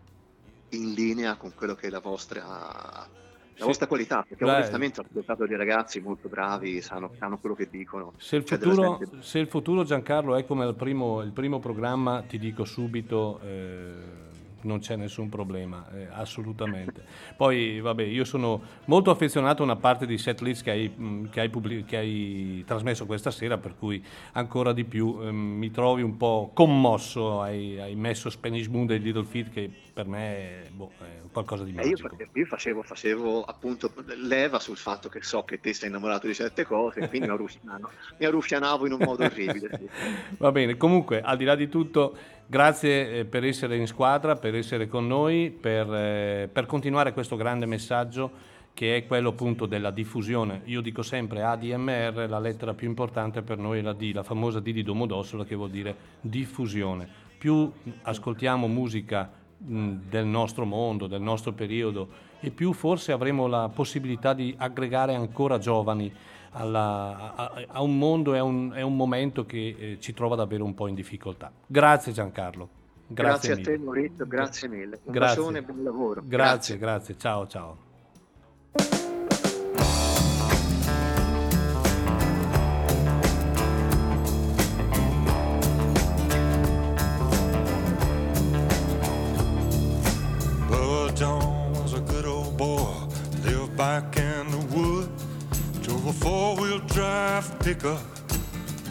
in 0.70 0.92
linea 0.92 1.36
con 1.36 1.52
quello 1.54 1.74
che 1.74 1.86
è 1.86 1.90
la 1.90 2.00
vostra, 2.00 2.42
la 2.44 3.08
sì. 3.54 3.62
vostra 3.62 3.86
qualità, 3.86 4.24
perché 4.26 4.44
Beh, 4.44 4.52
onestamente 4.52 5.00
ho 5.00 5.04
ascoltato 5.04 5.46
dei 5.46 5.56
ragazzi 5.56 6.00
molto 6.00 6.28
bravi, 6.28 6.80
sanno, 6.80 7.12
sanno 7.18 7.38
quello 7.38 7.54
che 7.54 7.68
dicono. 7.70 8.12
Se 8.16 8.36
il, 8.36 8.44
futuro, 8.44 9.00
se 9.20 9.38
il, 9.38 9.48
futuro, 9.48 9.84
Giancarlo, 9.84 10.36
è 10.36 10.44
come 10.44 10.66
il 10.66 10.74
primo, 10.74 11.22
il 11.22 11.32
primo 11.32 11.58
programma, 11.58 12.22
ti 12.22 12.38
dico 12.38 12.64
subito... 12.64 13.40
Eh 13.40 14.32
non 14.64 14.80
c'è 14.80 14.96
nessun 14.96 15.28
problema, 15.28 15.86
eh, 15.94 16.08
assolutamente. 16.10 17.04
Poi, 17.36 17.80
vabbè, 17.80 18.02
io 18.02 18.24
sono 18.24 18.60
molto 18.86 19.10
affezionato 19.10 19.62
a 19.62 19.64
una 19.64 19.76
parte 19.76 20.06
di 20.06 20.18
setlist 20.18 20.62
che 20.62 20.70
hai, 20.70 20.92
mm, 20.96 21.26
che 21.26 21.40
hai, 21.40 21.48
pubblic- 21.48 21.86
che 21.86 21.96
hai 21.96 22.64
trasmesso 22.66 23.06
questa 23.06 23.30
sera, 23.30 23.58
per 23.58 23.74
cui 23.76 24.04
ancora 24.32 24.72
di 24.72 24.84
più 24.84 25.18
eh, 25.22 25.30
mi 25.30 25.70
trovi 25.70 26.02
un 26.02 26.16
po' 26.16 26.50
commosso. 26.52 27.40
Hai, 27.40 27.80
hai, 27.80 27.94
messo 27.94 28.30
Spanish 28.30 28.66
Moon 28.66 28.86
dei 28.86 29.00
Little 29.00 29.24
Feet, 29.24 29.50
che 29.50 29.70
per 29.92 30.06
me 30.06 30.66
è, 30.66 30.68
boh, 30.70 30.90
è 30.98 31.28
qualcosa 31.30 31.64
di 31.64 31.72
magico. 31.72 32.08
Eh, 32.18 32.22
io, 32.22 32.28
io 32.32 32.46
facevo, 32.46 32.82
facevo, 32.82 33.44
appunto 33.44 33.92
leva 34.16 34.58
sul 34.58 34.76
fatto 34.76 35.08
che 35.08 35.22
so 35.22 35.44
che 35.44 35.60
te 35.60 35.72
sei 35.72 35.88
innamorato 35.88 36.26
di 36.26 36.34
certe 36.34 36.64
cose, 36.64 37.08
quindi 37.08 37.28
mi 37.28 38.24
arruffianavo 38.26 38.86
in 38.86 38.92
un 38.92 39.02
modo 39.02 39.24
orribile. 39.24 39.68
Sì. 39.78 39.88
Va 40.38 40.50
bene, 40.50 40.76
comunque, 40.76 41.20
al 41.20 41.36
di 41.36 41.44
là 41.44 41.54
di 41.54 41.68
tutto 41.68 42.16
Grazie 42.46 43.20
eh, 43.20 43.24
per 43.24 43.42
essere 43.42 43.76
in 43.76 43.86
squadra, 43.86 44.36
per 44.36 44.54
essere 44.54 44.86
con 44.86 45.06
noi, 45.06 45.50
per, 45.50 45.92
eh, 45.92 46.48
per, 46.52 46.66
continuare 46.66 47.14
questo 47.14 47.36
grande 47.36 47.64
messaggio 47.64 48.52
che 48.74 48.96
è 48.96 49.06
quello 49.06 49.30
appunto 49.30 49.64
della 49.64 49.90
diffusione. 49.90 50.60
Io 50.64 50.82
dico 50.82 51.02
sempre 51.02 51.42
ADMR, 51.42 52.26
la 52.28 52.38
lettera 52.38 52.74
più 52.74 52.86
importante 52.86 53.40
per 53.40 53.56
noi 53.56 53.78
è 53.78 53.82
la 53.82 53.94
D, 53.94 54.12
la 54.12 54.22
famosa 54.22 54.60
D 54.60 54.72
di 54.72 54.82
Domodossola 54.82 55.44
che 55.44 55.54
vuol 55.54 55.70
dire 55.70 55.96
diffusione. 56.20 57.08
Più 57.38 57.72
ascoltiamo 58.02 58.66
musica 58.66 59.30
del 59.56 60.26
nostro 60.26 60.66
mondo, 60.66 61.06
del 61.06 61.22
nostro 61.22 61.52
periodo 61.52 62.08
e 62.40 62.50
più 62.50 62.74
forse 62.74 63.12
avremo 63.12 63.46
la 63.46 63.70
possibilità 63.72 64.34
di 64.34 64.54
aggregare 64.58 65.14
ancora 65.14 65.56
giovani 65.58 66.12
alla, 66.54 67.34
a, 67.34 67.52
a, 67.66 67.82
un 67.82 67.98
mondo 67.98 68.34
e 68.34 68.38
a 68.38 68.44
un, 68.44 68.96
momento 68.96 69.44
che 69.44 69.76
eh, 69.78 69.96
ci 70.00 70.12
trova 70.14 70.36
davvero 70.36 70.64
un 70.64 70.74
po' 70.74 70.86
in 70.86 70.94
difficoltà. 70.94 71.52
Grazie 71.66 72.12
Giancarlo. 72.12 72.68
Grazie, 73.06 73.54
grazie 73.54 73.72
a 73.72 73.76
te 73.76 73.82
Maurizio, 73.82 74.26
grazie 74.26 74.68
mille. 74.68 75.00
Un 75.04 75.12
grazie. 75.12 75.36
bacione 75.36 75.58
e 75.58 75.62
buon 75.62 75.82
lavoro. 75.82 76.22
Grazie, 76.24 76.78
grazie, 76.78 76.78
grazie. 76.78 77.18
ciao 77.18 77.46
ciao. 77.46 77.93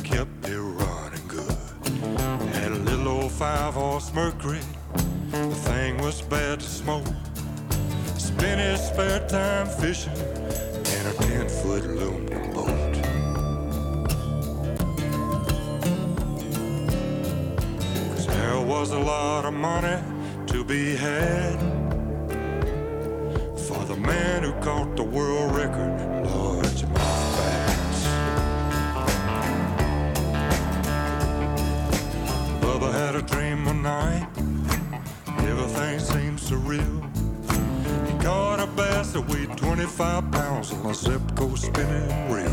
Kept 0.03 0.47
it 0.47 0.59
running 0.59 1.27
good. 1.27 1.51
Had 2.53 2.71
a 2.71 2.75
little 2.75 3.07
old 3.07 3.31
five-horse 3.31 4.13
Mercury, 4.13 4.59
the 5.31 5.55
thing 5.65 5.97
was 5.97 6.21
bad 6.21 6.59
to 6.59 6.65
smoke. 6.65 7.07
Spent 8.17 8.61
his 8.61 8.79
spare 8.79 9.27
time 9.27 9.65
fishing 9.65 10.13
in 10.13 11.07
a 11.07 11.13
ten-foot 11.25 11.85
aluminum 11.85 12.53
boat. 12.53 12.67
There 18.27 18.61
was 18.61 18.91
a 18.91 18.99
lot 18.99 19.45
of 19.45 19.55
money 19.55 19.97
to 20.45 20.63
be 20.63 20.95
had 20.95 21.72
that 39.13 39.27
weighed 39.27 39.55
25 39.57 40.31
pounds 40.31 40.71
on 40.71 40.87
a 40.87 40.89
Zipco 40.89 41.55
spinning 41.55 42.31
reel. 42.31 42.49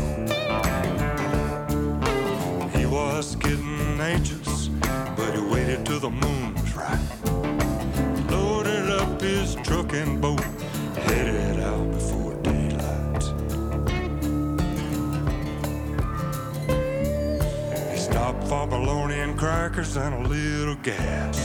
He 2.69 2.85
was 2.85 3.35
getting 3.35 3.99
anxious, 3.99 4.67
but 5.17 5.33
he 5.33 5.41
waited 5.41 5.87
till 5.87 5.99
the 5.99 6.11
moon 6.11 6.53
was 6.53 6.75
right. 6.75 6.99
Loaded 8.29 8.91
up 8.91 9.19
his 9.19 9.55
truck 9.63 9.91
and 9.93 10.21
boat, 10.21 10.43
headed 10.97 11.59
out 11.61 11.91
before 11.93 12.35
daylight. 12.43 13.23
He 17.91 17.97
stopped 17.97 18.47
for 18.47 18.67
bologna 18.67 19.19
and 19.19 19.35
crackers 19.35 19.97
and 19.97 20.13
a 20.13 20.29
little 20.29 20.75
gas. 20.83 21.39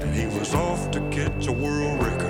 And 0.00 0.14
he 0.14 0.26
was 0.38 0.54
off 0.54 0.90
to 0.92 1.00
catch 1.10 1.46
a 1.46 1.52
world 1.52 2.02
record. 2.02 2.27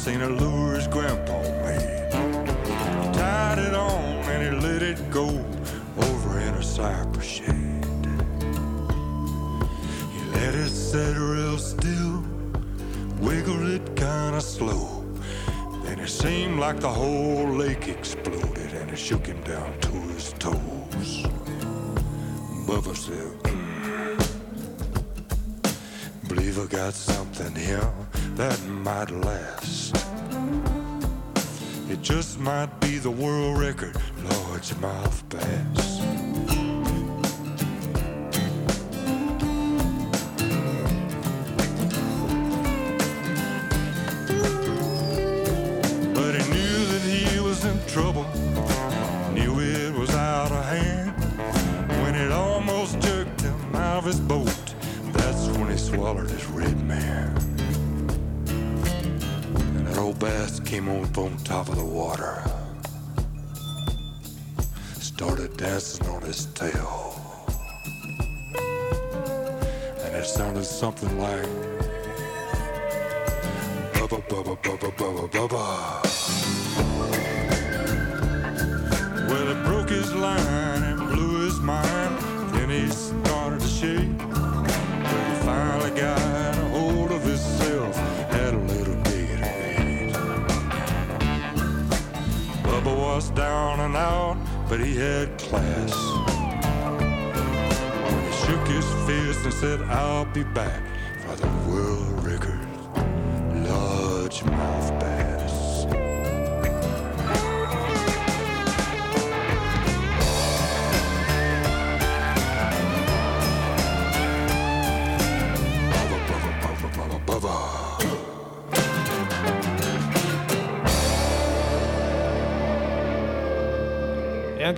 Seen 0.00 0.22
a 0.22 0.28
lure 0.30 0.76
his 0.76 0.86
grandpa 0.86 1.42
made. 1.62 2.08
He 2.64 3.12
tied 3.12 3.58
it 3.58 3.74
on 3.74 4.02
and 4.32 4.40
he 4.42 4.66
let 4.66 4.80
it 4.82 4.98
go 5.10 5.28
over 6.08 6.40
in 6.40 6.54
a 6.54 6.62
cypress 6.62 7.26
shade. 7.26 8.06
He 10.14 10.20
let 10.32 10.54
it 10.54 10.70
sit 10.70 11.18
real 11.18 11.58
still, 11.58 12.24
wiggled 13.18 13.68
it 13.76 13.84
kinda 13.94 14.40
slow. 14.40 15.04
Then 15.84 15.98
it 16.00 16.08
seemed 16.08 16.58
like 16.58 16.80
the 16.80 16.88
whole 16.88 17.50
lake 17.62 17.86
exploded 17.88 18.72
and 18.72 18.90
it 18.90 18.98
shook 18.98 19.26
him 19.26 19.42
down 19.42 19.70
to 19.80 19.92
his 20.14 20.32
toes. 20.38 21.10
Bubba 22.66 22.96
said, 22.96 23.32
"Mm, 23.42 24.16
Believe 26.26 26.58
I 26.58 26.66
got 26.80 26.94
something 26.94 27.54
here 27.54 27.90
that 28.36 28.58
might 28.86 29.10
last. 29.10 29.39
It 32.00 32.04
just 32.04 32.40
might 32.40 32.80
be 32.80 32.96
the 32.96 33.10
world 33.10 33.58
record, 33.58 33.94
large 34.24 34.74
mouth 34.76 35.22
bass. 35.28 35.98
But 46.14 46.34
he 46.36 46.42
knew 46.48 46.86
that 46.86 47.02
he 47.04 47.38
was 47.40 47.66
in 47.66 47.78
trouble, 47.86 48.24
knew 49.34 49.60
it 49.60 49.94
was 49.94 50.08
out 50.14 50.52
of 50.52 50.64
hand. 50.64 51.12
When 52.02 52.14
it 52.14 52.32
almost 52.32 52.98
jerked 53.00 53.42
him 53.42 53.76
out 53.76 53.98
of 53.98 54.04
his 54.06 54.20
boat, 54.20 54.74
that's 55.12 55.48
when 55.58 55.70
he 55.70 55.76
swallowed 55.76 56.30
his 56.30 56.46
red 56.46 56.69
came 60.70 60.88
up 60.88 61.18
on 61.18 61.36
top 61.38 61.68
of 61.68 61.74
the 61.74 61.84
water, 61.84 62.44
started 65.00 65.56
dancing 65.56 66.06
on 66.06 66.22
his 66.22 66.44
tail. 66.54 67.20
And 70.04 70.14
it 70.14 70.24
sounded 70.24 70.64
something 70.64 71.18
like 71.18 71.42
Bubba, 73.94 74.22
bubba, 74.28 74.56
bubba, 74.62 74.90
bubba, 74.96 75.28
bubba. 75.34 75.64
Well, 79.28 79.48
it 79.48 79.64
broke 79.64 79.88
his 79.88 80.14
line 80.14 80.82
and 80.84 81.00
blew 81.08 81.46
his 81.46 81.58
mind. 81.58 82.16
Then 82.54 82.70
he 82.70 82.88
started 82.90 83.60
to 83.60 83.66
shake. 83.66 84.20
Finally 85.42 86.00
got 86.00 86.39
was 93.16 93.30
down 93.30 93.80
and 93.80 93.96
out, 93.96 94.36
but 94.68 94.78
he 94.78 94.94
had 94.96 95.36
class. 95.36 95.92
When 98.06 98.22
he 98.24 98.32
shook 98.44 98.64
his 98.68 98.86
fist 99.04 99.44
and 99.44 99.54
said, 99.54 99.82
I'll 99.82 100.26
be 100.26 100.44
back 100.44 100.80
for 101.26 101.34
the 101.34 101.48
world 101.68 102.24
record. 102.24 102.60
Large 103.66 104.44
mouth 104.44 105.00
bass. 105.00 105.19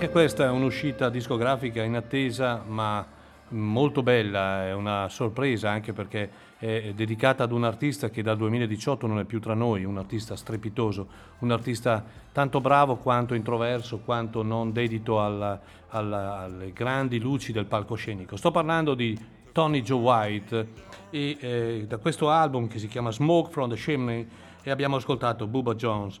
Anche 0.03 0.15
questa 0.19 0.43
è 0.43 0.49
un'uscita 0.49 1.09
discografica 1.09 1.81
in 1.81 1.95
attesa, 1.95 2.61
ma 2.67 3.07
molto 3.49 4.03
bella, 4.03 4.65
è 4.65 4.73
una 4.73 5.07
sorpresa 5.07 5.69
anche 5.69 5.93
perché 5.93 6.29
è 6.57 6.91
dedicata 6.93 7.43
ad 7.43 7.53
un 7.53 7.63
artista 7.63 8.09
che 8.09 8.21
dal 8.21 8.35
2018 8.35 9.07
non 9.07 9.19
è 9.19 9.23
più 9.23 9.39
tra 9.39 9.53
noi, 9.53 9.85
un 9.85 9.97
artista 9.97 10.35
strepitoso, 10.35 11.07
un 11.39 11.51
artista 11.51 12.03
tanto 12.33 12.59
bravo 12.59 12.97
quanto 12.97 13.33
introverso, 13.33 13.99
quanto 13.99 14.43
non 14.43 14.73
dedito 14.73 15.23
alla- 15.23 15.61
alla- 15.87 16.39
alle 16.39 16.73
grandi 16.73 17.17
luci 17.17 17.53
del 17.53 17.65
palcoscenico. 17.65 18.35
Sto 18.35 18.51
parlando 18.51 18.95
di 18.95 19.17
Tony 19.53 19.81
Joe 19.83 20.01
White 20.01 20.67
e 21.11 21.37
eh, 21.39 21.85
da 21.87 21.97
questo 21.97 22.29
album 22.29 22.67
che 22.67 22.77
si 22.77 22.89
chiama 22.89 23.09
Smoke 23.09 23.51
from 23.51 23.69
the 23.69 23.77
Chimney 23.77 24.27
e 24.63 24.69
abbiamo 24.69 24.97
ascoltato 24.97 25.47
Bubba 25.47 25.75
Jones. 25.75 26.19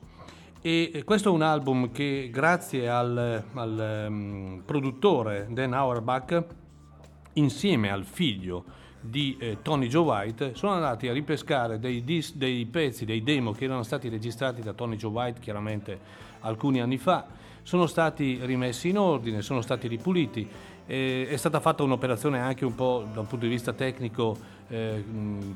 E 0.65 1.01
questo 1.03 1.27
è 1.27 1.31
un 1.33 1.41
album 1.41 1.91
che 1.91 2.29
grazie 2.31 2.87
al, 2.87 3.43
al, 3.53 3.79
ehm, 3.79 4.63
produttore 4.65 5.45
Dan 5.49 5.73
Auerbach, 5.73 6.41
insieme 7.33 7.91
al 7.91 8.05
figlio 8.05 8.63
di 9.01 9.35
eh, 9.41 9.57
Tony 9.61 9.87
Joe 9.87 10.05
White, 10.05 10.55
sono 10.55 10.71
andati 10.71 11.09
a 11.09 11.11
ripescare 11.11 11.79
dei, 11.79 12.05
dis- 12.05 12.33
dei 12.35 12.65
pezzi, 12.65 13.03
dei 13.03 13.23
demo 13.23 13.51
che 13.51 13.65
erano 13.65 13.83
stati 13.83 14.07
registrati 14.07 14.61
da 14.61 14.71
Tony 14.71 14.95
Joe 14.95 15.11
White 15.11 15.41
chiaramente 15.41 15.99
alcuni 16.39 16.79
anni 16.79 16.97
fa, 16.97 17.25
sono 17.63 17.87
stati 17.87 18.39
rimessi 18.43 18.89
in 18.89 18.97
ordine, 18.97 19.41
sono 19.41 19.61
stati 19.61 19.87
ripuliti. 19.87 20.47
Eh, 20.85 21.27
è 21.29 21.37
stata 21.37 21.61
fatta 21.61 21.81
un'operazione 21.83 22.39
anche 22.39 22.65
un 22.65 22.75
po' 22.75 23.05
da 23.11 23.21
un 23.21 23.27
punto 23.27 23.45
di 23.45 23.51
vista 23.51 23.71
tecnico 23.71 24.37
eh, 24.67 25.03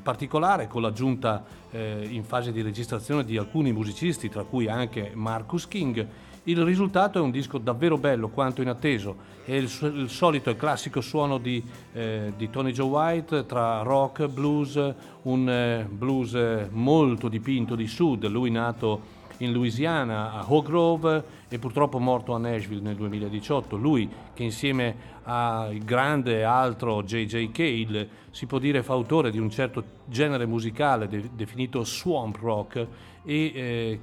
particolare 0.02 0.68
con 0.68 0.80
l'aggiunta 0.80 1.44
eh, 1.70 2.06
in 2.10 2.24
fase 2.24 2.50
di 2.50 2.62
registrazione 2.62 3.24
di 3.24 3.36
alcuni 3.36 3.72
musicisti, 3.72 4.28
tra 4.28 4.44
cui 4.44 4.68
anche 4.68 5.12
Marcus 5.14 5.68
King. 5.68 6.06
Il 6.44 6.64
risultato 6.64 7.18
è 7.18 7.20
un 7.20 7.30
disco 7.30 7.58
davvero 7.58 7.98
bello 7.98 8.28
quanto 8.28 8.62
inatteso, 8.62 9.16
è 9.44 9.52
il, 9.52 9.68
il 9.94 10.08
solito 10.08 10.48
e 10.48 10.56
classico 10.56 11.02
suono 11.02 11.36
di, 11.36 11.62
eh, 11.92 12.32
di 12.38 12.48
Tony 12.48 12.72
Joe 12.72 12.88
White 12.88 13.44
tra 13.44 13.82
rock, 13.82 14.26
blues, 14.28 14.94
un 15.22 15.50
eh, 15.50 15.86
blues 15.86 16.32
eh, 16.32 16.68
molto 16.70 17.28
dipinto 17.28 17.74
di 17.74 17.86
sud, 17.86 18.26
lui 18.28 18.50
nato 18.50 19.16
in 19.38 19.52
Louisiana, 19.52 20.32
a 20.32 20.44
Oak 20.48 20.66
Grove 20.66 21.24
e 21.48 21.58
purtroppo 21.58 21.98
morto 21.98 22.34
a 22.34 22.38
Nashville 22.38 22.80
nel 22.80 22.96
2018. 22.96 23.76
Lui 23.76 24.08
che 24.34 24.42
insieme 24.42 25.16
al 25.24 25.78
grande 25.78 26.44
altro 26.44 27.02
J.J. 27.02 27.50
Cale 27.50 28.08
si 28.30 28.46
può 28.46 28.58
dire 28.58 28.82
fa 28.82 28.94
autore 28.94 29.30
di 29.30 29.38
un 29.38 29.50
certo 29.50 29.84
genere 30.06 30.46
musicale 30.46 31.08
de- 31.08 31.30
definito 31.34 31.84
swamp 31.84 32.36
rock 32.36 32.86
e 33.24 33.52
eh, 33.54 34.00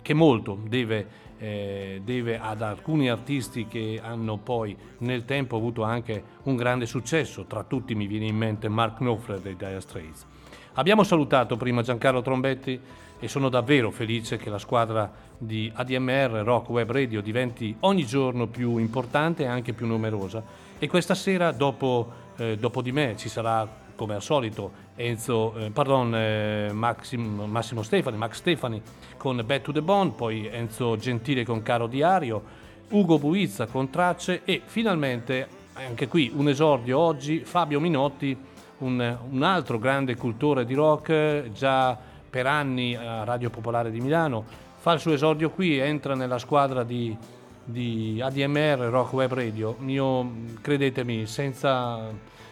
che 0.00 0.14
molto 0.14 0.58
deve, 0.68 1.06
eh, 1.38 2.00
deve 2.04 2.38
ad 2.38 2.62
alcuni 2.62 3.08
artisti 3.08 3.66
che 3.66 4.00
hanno 4.02 4.36
poi 4.36 4.76
nel 4.98 5.24
tempo 5.24 5.56
avuto 5.56 5.82
anche 5.82 6.22
un 6.44 6.56
grande 6.56 6.86
successo. 6.86 7.44
Tra 7.44 7.64
tutti 7.64 7.94
mi 7.94 8.06
viene 8.06 8.26
in 8.26 8.36
mente 8.36 8.68
Mark 8.68 8.98
Knopfler 8.98 9.40
dei 9.40 9.56
Dire 9.56 9.80
Straits. 9.80 10.26
Abbiamo 10.74 11.02
salutato 11.04 11.56
prima 11.56 11.82
Giancarlo 11.82 12.20
Trombetti 12.22 12.78
e 13.18 13.28
sono 13.28 13.48
davvero 13.48 13.90
felice 13.90 14.36
che 14.36 14.50
la 14.50 14.58
squadra 14.58 15.10
di 15.38 15.70
ADMR 15.74 16.42
Rock 16.44 16.68
Web 16.70 16.90
Radio 16.90 17.20
diventi 17.20 17.74
ogni 17.80 18.04
giorno 18.04 18.46
più 18.46 18.78
importante 18.78 19.44
e 19.44 19.46
anche 19.46 19.72
più 19.72 19.86
numerosa. 19.86 20.42
E 20.78 20.88
questa 20.88 21.14
sera, 21.14 21.52
dopo, 21.52 22.12
eh, 22.36 22.56
dopo 22.58 22.82
di 22.82 22.92
me, 22.92 23.14
ci 23.16 23.28
sarà 23.28 23.84
come 23.94 24.14
al 24.14 24.22
solito 24.22 24.84
Enzo, 24.94 25.54
eh, 25.56 25.70
pardon, 25.70 26.14
eh, 26.14 26.70
Maxim- 26.72 27.44
Massimo 27.44 27.82
Stefani, 27.82 28.16
Max 28.16 28.36
Stefani 28.36 28.80
con 29.16 29.42
Back 29.44 29.62
to 29.62 29.72
the 29.72 29.82
Bond, 29.82 30.12
poi 30.12 30.46
Enzo 30.46 30.96
Gentile 30.96 31.44
con 31.44 31.62
Caro 31.62 31.86
Diario, 31.86 32.42
Ugo 32.90 33.18
Buizza 33.18 33.66
con 33.66 33.90
Tracce 33.90 34.42
e 34.44 34.62
finalmente, 34.64 35.48
anche 35.72 36.08
qui 36.08 36.30
un 36.34 36.48
esordio 36.48 36.98
oggi, 36.98 37.40
Fabio 37.40 37.80
Minotti, 37.80 38.36
un, 38.78 39.18
un 39.30 39.42
altro 39.42 39.78
grande 39.78 40.16
cultore 40.16 40.64
di 40.64 40.74
rock, 40.74 41.50
già 41.52 41.98
per 42.36 42.46
anni 42.46 42.94
a 42.94 43.24
Radio 43.24 43.48
Popolare 43.48 43.90
di 43.90 43.98
Milano, 43.98 44.44
fa 44.76 44.92
il 44.92 45.00
suo 45.00 45.14
esordio 45.14 45.48
qui, 45.48 45.78
entra 45.78 46.14
nella 46.14 46.36
squadra 46.36 46.84
di, 46.84 47.16
di 47.64 48.20
ADMR 48.22 48.90
Rock 48.90 49.14
Web 49.14 49.32
Radio. 49.32 49.78
Io, 49.86 50.32
credetemi, 50.60 51.24
senza, 51.24 52.10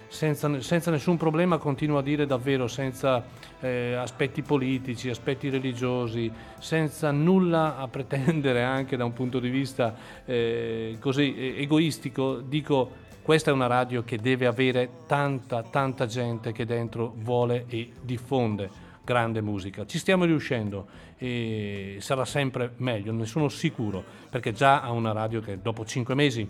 senza, 0.09 0.63
senza 0.63 0.91
nessun 0.91 1.19
problema, 1.19 1.59
continuo 1.59 1.99
a 1.99 2.03
dire 2.03 2.25
davvero, 2.25 2.67
senza 2.67 3.23
eh, 3.61 3.93
aspetti 3.93 4.41
politici, 4.41 5.11
aspetti 5.11 5.51
religiosi, 5.51 6.33
senza 6.59 7.11
nulla 7.11 7.77
a 7.77 7.87
pretendere 7.87 8.63
anche 8.65 8.97
da 8.97 9.05
un 9.05 9.13
punto 9.13 9.39
di 9.39 9.51
vista 9.51 9.95
eh, 10.25 10.97
così 10.99 11.59
egoistico, 11.59 12.37
dico 12.37 13.03
questa 13.21 13.51
è 13.51 13.53
una 13.53 13.67
radio 13.67 14.03
che 14.03 14.17
deve 14.17 14.47
avere 14.47 14.89
tanta, 15.07 15.63
tanta 15.63 16.07
gente 16.07 16.53
che 16.53 16.65
dentro 16.65 17.13
vuole 17.19 17.67
e 17.69 17.93
diffonde 18.01 18.84
grande 19.05 19.41
musica. 19.41 19.87
Ci 19.87 19.99
stiamo 19.99 20.25
riuscendo 20.25 20.87
e 21.19 21.99
sarà 22.01 22.25
sempre 22.25 22.73
meglio, 22.79 23.13
ne 23.13 23.27
sono 23.27 23.49
sicuro, 23.49 24.03
perché 24.31 24.53
già 24.53 24.81
ha 24.81 24.91
una 24.91 25.13
radio 25.13 25.41
che 25.41 25.61
dopo 25.61 25.85
cinque 25.85 26.15
mesi 26.15 26.49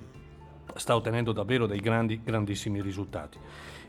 sta 0.77 0.95
ottenendo 0.95 1.33
davvero 1.33 1.67
dei 1.67 1.81
grandi, 1.81 2.21
grandissimi 2.23 2.81
risultati. 2.81 3.39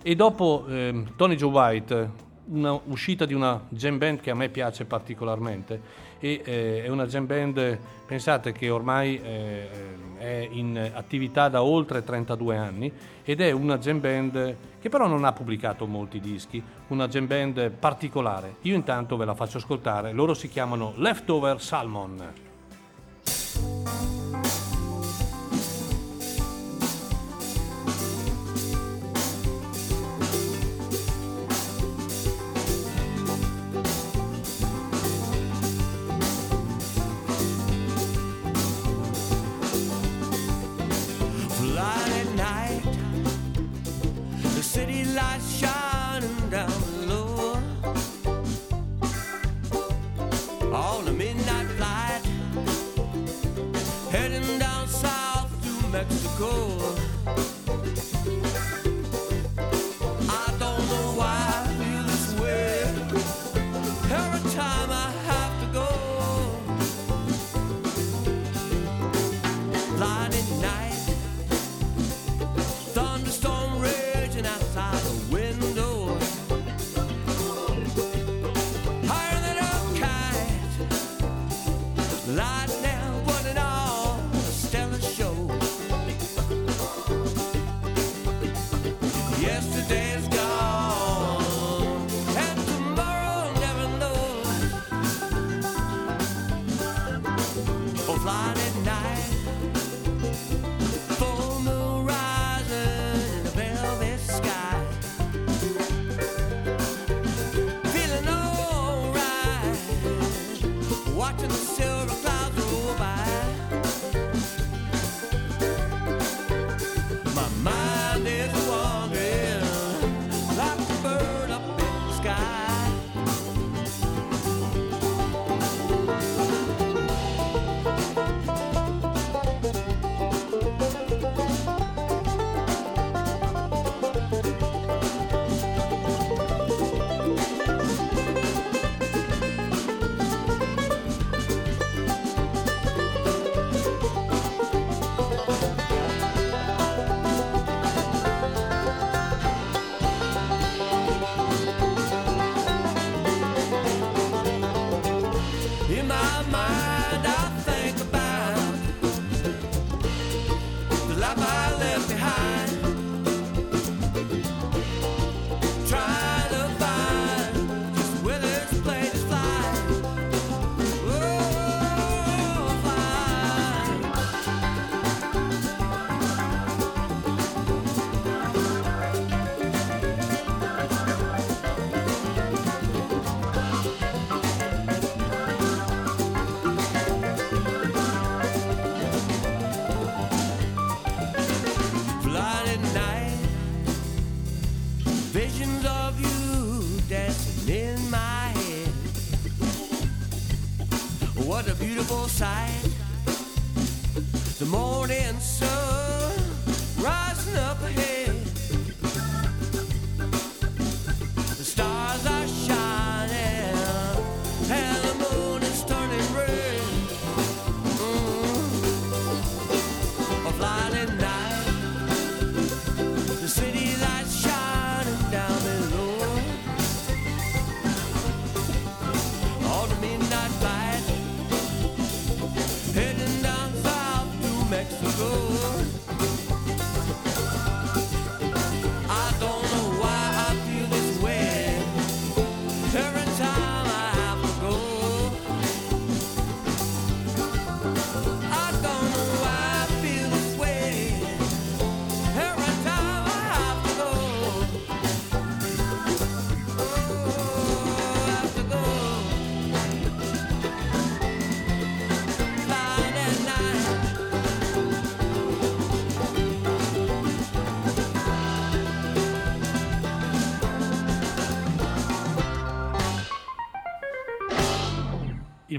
E 0.01 0.15
dopo 0.15 0.65
eh, 0.67 1.03
Tony 1.15 1.35
Joe 1.35 1.51
White, 1.51 2.09
una 2.47 2.79
uscita 2.85 3.25
di 3.25 3.33
una 3.33 3.59
jam 3.69 3.97
band 3.97 4.19
che 4.19 4.31
a 4.31 4.35
me 4.35 4.49
piace 4.49 4.85
particolarmente 4.85 6.03
e 6.19 6.41
eh, 6.43 6.83
è 6.83 6.87
una 6.87 7.05
jam 7.05 7.25
band, 7.25 7.77
pensate 8.05 8.51
che 8.51 8.69
ormai 8.69 9.19
eh, 9.21 9.69
è 10.17 10.47
in 10.51 10.91
attività 10.93 11.49
da 11.49 11.63
oltre 11.63 12.03
32 12.03 12.57
anni 12.57 12.91
ed 13.23 13.41
è 13.41 13.51
una 13.51 13.77
jam 13.77 13.99
band 13.99 14.55
che 14.79 14.89
però 14.89 15.07
non 15.07 15.23
ha 15.23 15.33
pubblicato 15.33 15.85
molti 15.87 16.19
dischi, 16.19 16.63
una 16.87 17.07
jam 17.07 17.27
band 17.27 17.71
particolare. 17.71 18.55
Io 18.61 18.75
intanto 18.75 19.17
ve 19.17 19.25
la 19.25 19.35
faccio 19.35 19.57
ascoltare, 19.57 20.13
loro 20.13 20.33
si 20.33 20.47
chiamano 20.47 20.93
Leftover 20.97 21.59
Salmon. 21.61 22.33
relaxar. 45.15 45.94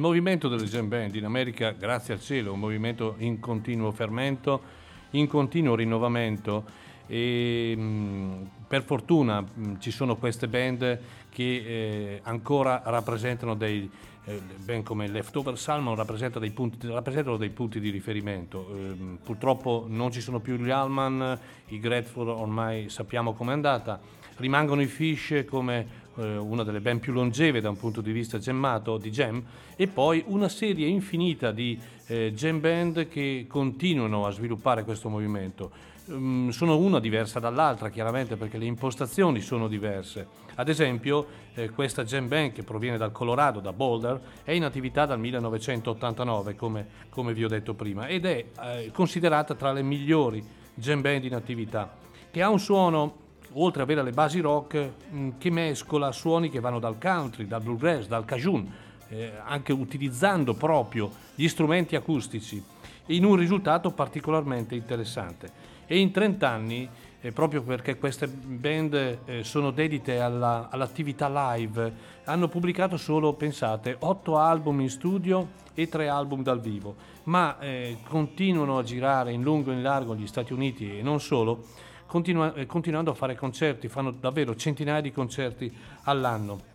movimento 0.07 0.49
delle 0.49 0.67
jam 0.67 0.87
band 0.87 1.17
in 1.17 1.25
America, 1.25 1.73
grazie 1.73 2.15
al 2.15 2.21
cielo, 2.21 2.51
è 2.51 2.53
un 2.53 2.61
movimento 2.61 3.17
in 3.19 3.41
continuo 3.41 3.91
fermento, 3.91 4.63
in 5.11 5.27
continuo 5.27 5.75
rinnovamento. 5.75 6.65
E 7.09 7.75
mh, 7.77 8.51
per 8.69 8.85
fortuna 8.85 9.41
mh, 9.41 9.79
ci 9.81 9.91
sono 9.91 10.17
queste 10.17 10.47
band 10.47 10.99
che 11.29 11.43
eh, 11.43 12.21
ancora 12.23 12.83
rappresentano 12.85 13.55
dei 13.55 13.91
eh, 14.27 14.41
ben 14.59 14.83
come 14.83 15.09
Leftover 15.09 15.59
Salmon 15.59 15.95
rappresentano 15.95 16.41
dei 16.41 16.53
punti, 16.53 16.87
rappresentano 16.87 17.37
dei 17.37 17.51
punti 17.51 17.81
di 17.81 17.91
riferimento. 17.91 18.69
Ehm, 18.71 19.19
purtroppo 19.23 19.87
non 19.89 20.13
ci 20.13 20.21
sono 20.21 20.39
più 20.39 20.57
gli 20.57 20.71
Allman 20.71 21.39
i 21.69 21.81
Grateful 21.81 22.29
ormai 22.29 22.89
sappiamo 22.89 23.35
com'è 23.35 23.53
andata. 23.53 24.01
Rimangono 24.37 24.83
i 24.83 24.87
Fish 24.87 25.45
come 25.49 26.05
eh, 26.17 26.37
una 26.37 26.63
delle 26.63 26.81
band 26.81 27.01
più 27.01 27.13
longeve 27.13 27.61
da 27.61 27.69
un 27.69 27.77
punto 27.77 28.01
di 28.01 28.13
vista 28.13 28.39
gemmato 28.39 28.99
di 28.99 29.11
jam 29.11 29.43
e 29.77 29.87
poi 29.87 30.23
una 30.27 30.49
serie 30.49 30.87
infinita 30.87 31.53
di 31.53 31.79
eh, 32.07 32.33
jam 32.35 32.61
band 32.61 33.09
che 33.09 33.47
continuano 33.49 34.27
a 34.27 34.31
sviluppare 34.31 34.85
questo 34.85 35.09
movimento. 35.09 35.95
Um, 36.07 36.51
sono 36.51 36.79
una 36.79 37.01
diversa 37.01 37.41
dall'altra 37.41 37.91
chiaramente 37.91 38.37
perché 38.37 38.59
le 38.59 38.65
impostazioni 38.65 39.41
sono 39.41 39.67
diverse. 39.67 40.45
Ad 40.55 40.69
esempio 40.69 41.27
eh, 41.55 41.71
questa 41.71 42.05
jam 42.05 42.29
band 42.29 42.53
che 42.53 42.63
proviene 42.63 42.97
dal 42.97 43.11
Colorado, 43.11 43.59
da 43.61 43.73
Boulder, 43.73 44.21
è 44.45 44.53
in 44.53 44.65
attività 44.65 45.05
dal 45.05 45.19
1989 45.19 46.55
come, 46.55 46.87
come 47.09 47.35
vi 47.35 47.45
ho 47.45 47.49
detto 47.49 47.75
prima 47.75 48.07
ed 48.07 48.25
è 48.25 48.45
eh, 48.63 48.91
considerata 48.93 49.55
tra 49.55 49.73
le 49.73 49.83
migliori 49.83 50.45
jam 50.75 51.01
band 51.01 51.25
in 51.25 51.35
attività 51.35 51.97
che 52.31 52.43
ha 52.43 52.51
un 52.51 52.61
suono 52.61 53.25
oltre 53.59 53.83
ad 53.83 53.89
avere 53.89 54.05
le 54.05 54.13
basi 54.13 54.41
rock, 54.41 54.93
mh, 55.11 55.29
che 55.39 55.51
mescola 55.51 56.13
suoni 56.13 56.51
che 56.51 56.61
vanno 56.61 56.79
dal 56.79 56.99
country, 56.99 57.47
dal 57.47 57.63
bluegrass, 57.63 58.07
dal 58.07 58.25
cajun, 58.25 58.71
eh, 59.09 59.33
anche 59.45 59.73
utilizzando 59.73 60.55
proprio 60.55 61.11
gli 61.35 61.49
strumenti 61.49 61.97
acustici, 61.97 62.63
in 63.07 63.25
un 63.25 63.37
risultato 63.37 63.91
particolarmente 63.93 64.75
interessante. 64.75 65.75
E 65.87 65.99
in 65.99 66.11
30 66.11 66.49
anni, 66.49 66.89
eh, 67.21 67.33
proprio 67.33 67.63
perché 67.63 67.97
queste 67.97 68.27
band 68.27 69.19
eh, 69.25 69.45
sono 69.45 69.71
dedite 69.71 70.21
alla, 70.21 70.69
all'attività 70.71 71.55
live, 71.55 72.15
hanno 72.25 72.49
pubblicato 72.49 72.97
solo, 72.97 73.33
pensate, 73.35 73.97
8 73.99 74.37
album 74.37 74.81
in 74.81 74.91
studio 74.91 75.49
e 75.73 75.89
3 75.89 76.09
album 76.09 76.43
dal 76.43 76.61
vivo, 76.61 76.97
ma 77.25 77.59
eh, 77.61 77.99
continuano 78.09 78.79
a 78.79 78.83
girare 78.83 79.33
in 79.33 79.43
lungo 79.43 79.71
e 79.71 79.75
in 79.75 79.83
largo 79.83 80.13
negli 80.13 80.27
Stati 80.27 80.53
Uniti 80.53 80.99
e 80.99 81.03
non 81.03 81.21
solo, 81.21 81.65
continua- 82.07 82.55
eh, 82.55 82.67
continuando 82.67 83.11
a 83.11 83.15
fare 83.15 83.35
concerti, 83.35 83.89
fanno 83.89 84.11
davvero 84.11 84.55
centinaia 84.57 85.01
di 85.01 85.13
concerti 85.13 85.73
all'anno. 86.05 86.75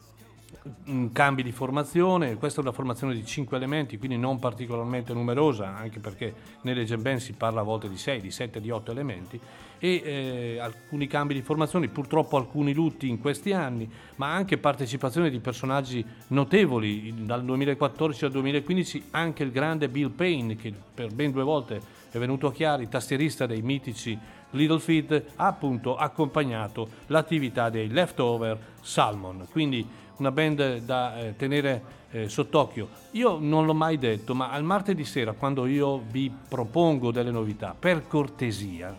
Mm, 0.89 1.07
Cambi 1.07 1.41
di 1.43 1.51
formazione, 1.51 2.35
questa 2.35 2.59
è 2.59 2.63
una 2.63 2.73
formazione 2.73 3.15
di 3.15 3.25
5 3.25 3.57
elementi, 3.57 3.97
quindi 3.97 4.17
non 4.17 4.37
particolarmente 4.37 5.13
numerosa, 5.13 5.75
anche 5.75 5.99
perché 5.99 6.33
nelle 6.61 6.83
jam 6.83 7.01
band 7.01 7.19
si 7.19 7.33
parla 7.33 7.61
a 7.61 7.63
volte 7.63 7.89
di 7.89 7.97
6, 7.97 8.21
di 8.21 8.29
7, 8.29 8.59
di 8.59 8.69
8 8.69 8.91
elementi, 8.91 9.39
e 9.79 10.01
eh, 10.03 10.59
alcuni 10.59 11.07
cambi 11.07 11.33
di 11.33 11.41
formazione, 11.41 11.87
purtroppo 11.87 12.37
alcuni 12.37 12.73
lutti 12.73 13.07
in 13.07 13.19
questi 13.19 13.53
anni, 13.53 13.89
ma 14.17 14.33
anche 14.33 14.59
partecipazione 14.59 15.31
di 15.31 15.39
personaggi 15.39 16.05
notevoli, 16.27 17.25
dal 17.25 17.43
2014 17.43 18.25
al 18.25 18.31
2015 18.31 19.05
anche 19.11 19.43
il 19.43 19.51
grande 19.51 19.89
Bill 19.89 20.11
Payne, 20.11 20.55
che 20.57 20.71
per 20.93 21.11
ben 21.11 21.31
due 21.31 21.43
volte 21.43 21.81
è 22.11 22.17
venuto 22.19 22.47
a 22.47 22.51
Chiari, 22.51 22.89
tastierista 22.89 23.47
dei 23.47 23.61
mitici 23.61 24.19
Little 24.51 24.79
Feet, 24.79 25.23
ha 25.35 25.47
appunto 25.47 25.95
accompagnato 25.95 26.87
l'attività 27.07 27.69
dei 27.69 27.89
Leftover 27.89 28.57
Salmon. 28.81 29.47
Quindi 29.51 29.87
una 30.17 30.31
band 30.31 30.77
da 30.79 31.19
eh, 31.19 31.35
tenere 31.35 31.99
eh, 32.11 32.29
sott'occhio. 32.29 32.89
Io 33.11 33.37
non 33.39 33.65
l'ho 33.65 33.73
mai 33.73 33.97
detto, 33.97 34.35
ma 34.35 34.51
al 34.51 34.63
martedì 34.63 35.03
sera, 35.03 35.33
quando 35.33 35.65
io 35.65 36.03
vi 36.09 36.31
propongo 36.47 37.11
delle 37.11 37.31
novità, 37.31 37.75
per 37.77 38.07
cortesia, 38.07 38.97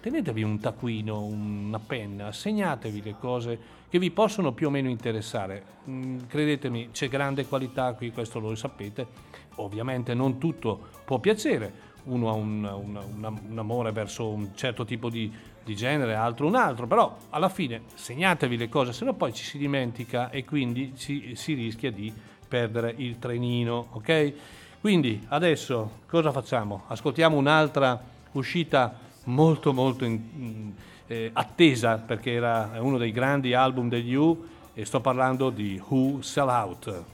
tenetevi 0.00 0.42
un 0.42 0.58
taccuino, 0.58 1.20
una 1.20 1.78
penna, 1.78 2.32
segnatevi 2.32 3.02
le 3.02 3.16
cose 3.18 3.58
che 3.88 3.98
vi 3.98 4.10
possono 4.10 4.52
più 4.52 4.68
o 4.68 4.70
meno 4.70 4.88
interessare. 4.88 5.64
Mm, 5.88 6.20
credetemi, 6.26 6.88
c'è 6.92 7.08
grande 7.08 7.46
qualità 7.46 7.92
qui, 7.92 8.10
questo 8.10 8.38
lo 8.40 8.54
sapete. 8.54 9.06
Ovviamente 9.56 10.14
non 10.14 10.38
tutto 10.38 10.88
può 11.04 11.18
piacere, 11.18 11.72
uno 12.04 12.28
ha 12.28 12.32
un, 12.32 12.64
un, 12.64 12.96
un, 12.96 13.40
un 13.50 13.58
amore 13.58 13.92
verso 13.92 14.28
un 14.28 14.50
certo 14.54 14.84
tipo 14.84 15.08
di, 15.08 15.32
di, 15.62 15.76
genere, 15.76 16.14
altro 16.14 16.46
un 16.46 16.54
altro, 16.54 16.86
però 16.86 17.16
alla 17.30 17.48
fine 17.48 17.82
segnatevi 17.94 18.56
le 18.56 18.68
cose, 18.68 18.92
se 18.92 19.04
no 19.04 19.14
poi 19.14 19.32
ci 19.32 19.44
si 19.44 19.58
dimentica 19.58 20.30
e 20.30 20.44
quindi 20.44 20.94
ci, 20.96 21.34
si 21.36 21.54
rischia 21.54 21.90
di 21.90 22.12
perdere 22.48 22.94
il 22.96 23.18
trenino, 23.18 23.86
ok? 23.92 24.32
Quindi 24.80 25.24
adesso 25.28 26.00
cosa 26.06 26.32
facciamo? 26.32 26.84
Ascoltiamo 26.88 27.36
un'altra 27.36 28.00
uscita 28.32 28.98
molto 29.24 29.72
molto 29.72 30.04
in, 30.04 30.72
eh, 31.06 31.30
attesa 31.32 31.98
perché 31.98 32.32
era 32.32 32.72
uno 32.78 32.98
dei 32.98 33.12
grandi 33.12 33.54
album 33.54 33.88
degli 33.88 34.14
U 34.14 34.48
e 34.74 34.84
sto 34.84 35.00
parlando 35.00 35.50
di 35.50 35.80
Who 35.86 36.22
Sell 36.22 36.48
Out. 36.48 37.04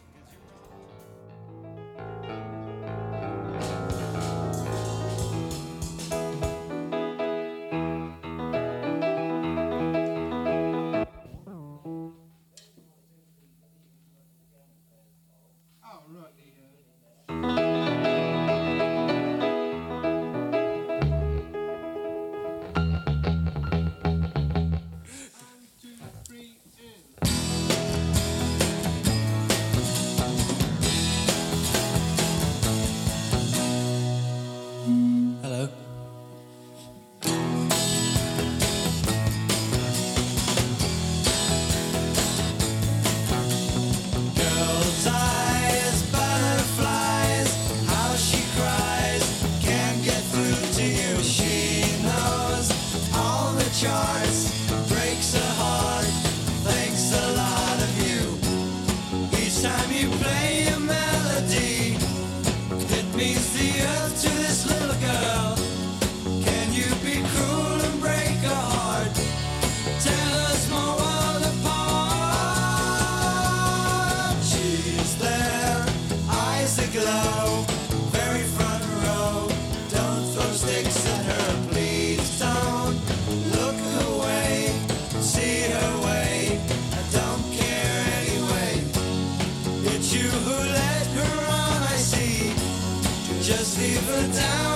leave 93.88 94.06
her 94.06 94.32
down. 94.34 94.67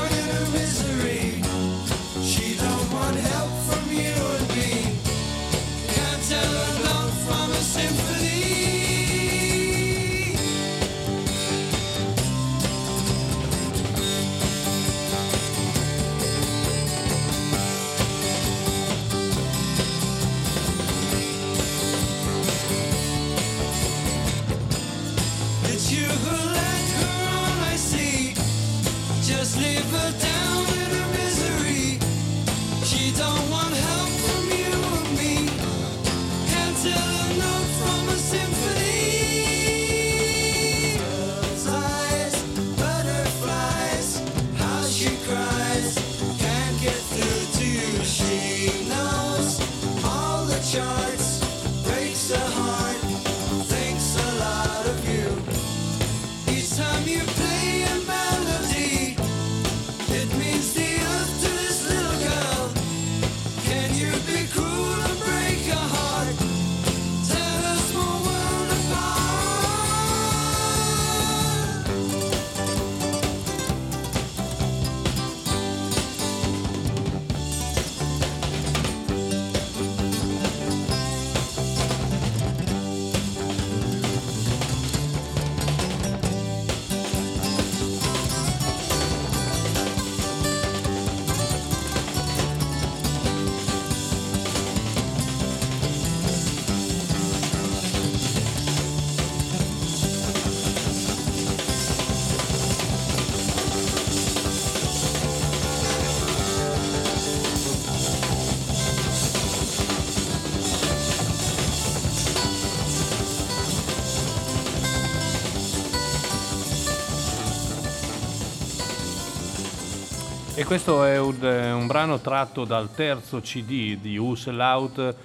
E 120.62 120.64
questo 120.64 121.02
è 121.02 121.18
un, 121.18 121.42
un 121.42 121.88
brano 121.88 122.20
tratto 122.20 122.64
dal 122.64 122.94
terzo 122.94 123.40
CD 123.40 123.96
di 123.96 124.16
Sell 124.36 124.60
Out, 124.60 125.16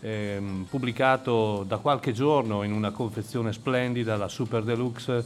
ehm, 0.00 0.64
pubblicato 0.66 1.62
da 1.68 1.76
qualche 1.76 2.12
giorno 2.12 2.62
in 2.62 2.72
una 2.72 2.90
confezione 2.90 3.52
splendida, 3.52 4.16
la 4.16 4.28
Super 4.28 4.62
Deluxe, 4.62 5.22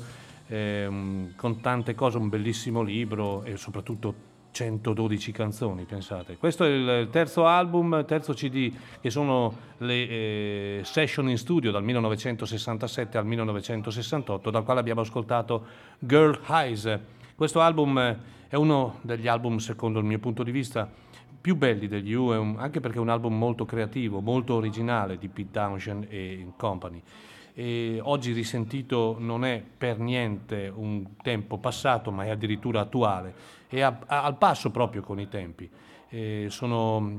ehm, 0.49 1.37
con 1.37 1.61
tante 1.61 1.95
cose, 1.95 2.17
un 2.19 2.29
bellissimo 2.29 2.83
libro 2.83 3.45
e 3.45 3.57
soprattutto 3.57 4.15
112 4.51 5.31
canzoni, 5.31 5.85
pensate. 5.85 6.39
Questo 6.39 6.65
è 6.65 6.69
il 6.69 7.09
terzo 7.13 7.47
album, 7.47 8.05
terzo 8.05 8.33
CD, 8.33 8.73
che 9.01 9.11
sono 9.11 9.57
le 9.79 10.09
eh, 10.09 10.81
session 10.83 11.31
in 11.31 11.39
studio 11.39 11.71
dal 11.71 11.85
1967 11.85 13.17
al 13.17 13.27
1968, 13.27 14.51
dal 14.51 14.65
quale 14.65 14.81
abbiamo 14.81 15.03
ascoltato 15.03 15.65
Girl 16.01 16.37
Highs. 16.49 16.99
Questo 17.37 17.61
album 17.61 18.19
è 18.53 18.57
uno 18.57 18.99
degli 19.01 19.29
album, 19.29 19.57
secondo 19.57 19.99
il 19.99 20.05
mio 20.05 20.19
punto 20.19 20.43
di 20.43 20.51
vista, 20.51 20.87
più 21.41 21.57
belli 21.57 21.89
degli 21.89 22.13
U, 22.13 22.29
anche 22.29 22.81
perché 22.81 22.99
è 22.99 23.01
un 23.01 23.09
album 23.09 23.35
molto 23.39 23.65
creativo, 23.65 24.21
molto 24.21 24.53
originale 24.53 25.17
di 25.17 25.29
Pete 25.29 25.53
Townshend 25.53 26.07
e 26.11 26.49
Company. 26.59 27.03
E 27.55 27.99
oggi 28.03 28.33
risentito 28.33 29.17
non 29.19 29.47
è 29.47 29.65
per 29.79 29.99
niente 29.99 30.71
un 30.75 31.17
tempo 31.23 31.57
passato, 31.57 32.11
ma 32.11 32.25
è 32.25 32.29
addirittura 32.29 32.81
attuale 32.81 33.35
è 33.69 33.81
a, 33.81 33.99
a, 34.05 34.25
al 34.25 34.37
passo 34.37 34.71
proprio 34.71 35.01
con 35.01 35.19
i 35.19 35.29
tempi. 35.29 35.71
Sono, 36.49 37.11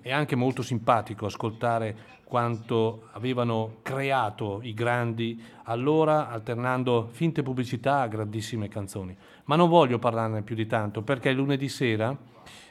è 0.00 0.10
anche 0.10 0.34
molto 0.34 0.62
simpatico 0.62 1.26
ascoltare 1.26 2.16
quanto 2.24 3.08
avevano 3.12 3.76
creato 3.82 4.58
i 4.62 4.74
grandi 4.74 5.40
allora, 5.64 6.28
alternando 6.28 7.08
finte 7.12 7.44
pubblicità 7.44 8.00
a 8.00 8.08
grandissime 8.08 8.66
canzoni. 8.66 9.16
Ma 9.44 9.54
non 9.54 9.68
voglio 9.68 10.00
parlarne 10.00 10.42
più 10.42 10.56
di 10.56 10.66
tanto 10.66 11.02
perché 11.02 11.30
lunedì 11.30 11.68
sera, 11.68 12.16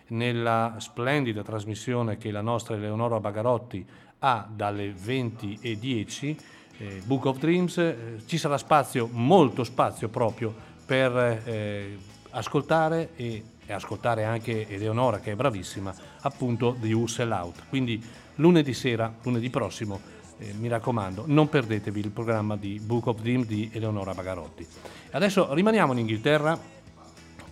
nella 0.07 0.75
splendida 0.79 1.41
trasmissione 1.41 2.17
che 2.17 2.31
la 2.31 2.41
nostra 2.41 2.75
Eleonora 2.75 3.19
Bagarotti 3.21 3.85
ha 4.19 4.47
dalle 4.51 4.91
20.10, 4.91 6.37
eh, 6.77 7.01
Book 7.05 7.25
of 7.25 7.39
Dreams, 7.39 7.77
eh, 7.77 8.17
ci 8.25 8.37
sarà 8.37 8.57
spazio, 8.57 9.07
molto 9.11 9.63
spazio 9.63 10.09
proprio 10.09 10.53
per 10.85 11.41
eh, 11.45 11.97
ascoltare 12.31 13.11
e, 13.15 13.43
e, 13.65 13.73
ascoltare 13.73 14.23
anche 14.23 14.67
Eleonora 14.67 15.19
che 15.19 15.31
è 15.31 15.35
bravissima, 15.35 15.93
appunto 16.21 16.75
The 16.79 16.87
You 16.87 17.05
Out. 17.17 17.63
Quindi 17.69 18.03
lunedì 18.35 18.73
sera, 18.73 19.13
lunedì 19.23 19.49
prossimo, 19.49 19.99
eh, 20.37 20.53
mi 20.59 20.67
raccomando, 20.67 21.23
non 21.27 21.49
perdetevi 21.49 21.99
il 21.99 22.11
programma 22.11 22.57
di 22.57 22.79
Book 22.83 23.07
of 23.07 23.21
Dream 23.21 23.45
di 23.45 23.69
Eleonora 23.73 24.13
Bagarotti. 24.13 24.67
Adesso 25.11 25.53
rimaniamo 25.53 25.93
in 25.93 25.99
Inghilterra 25.99 26.73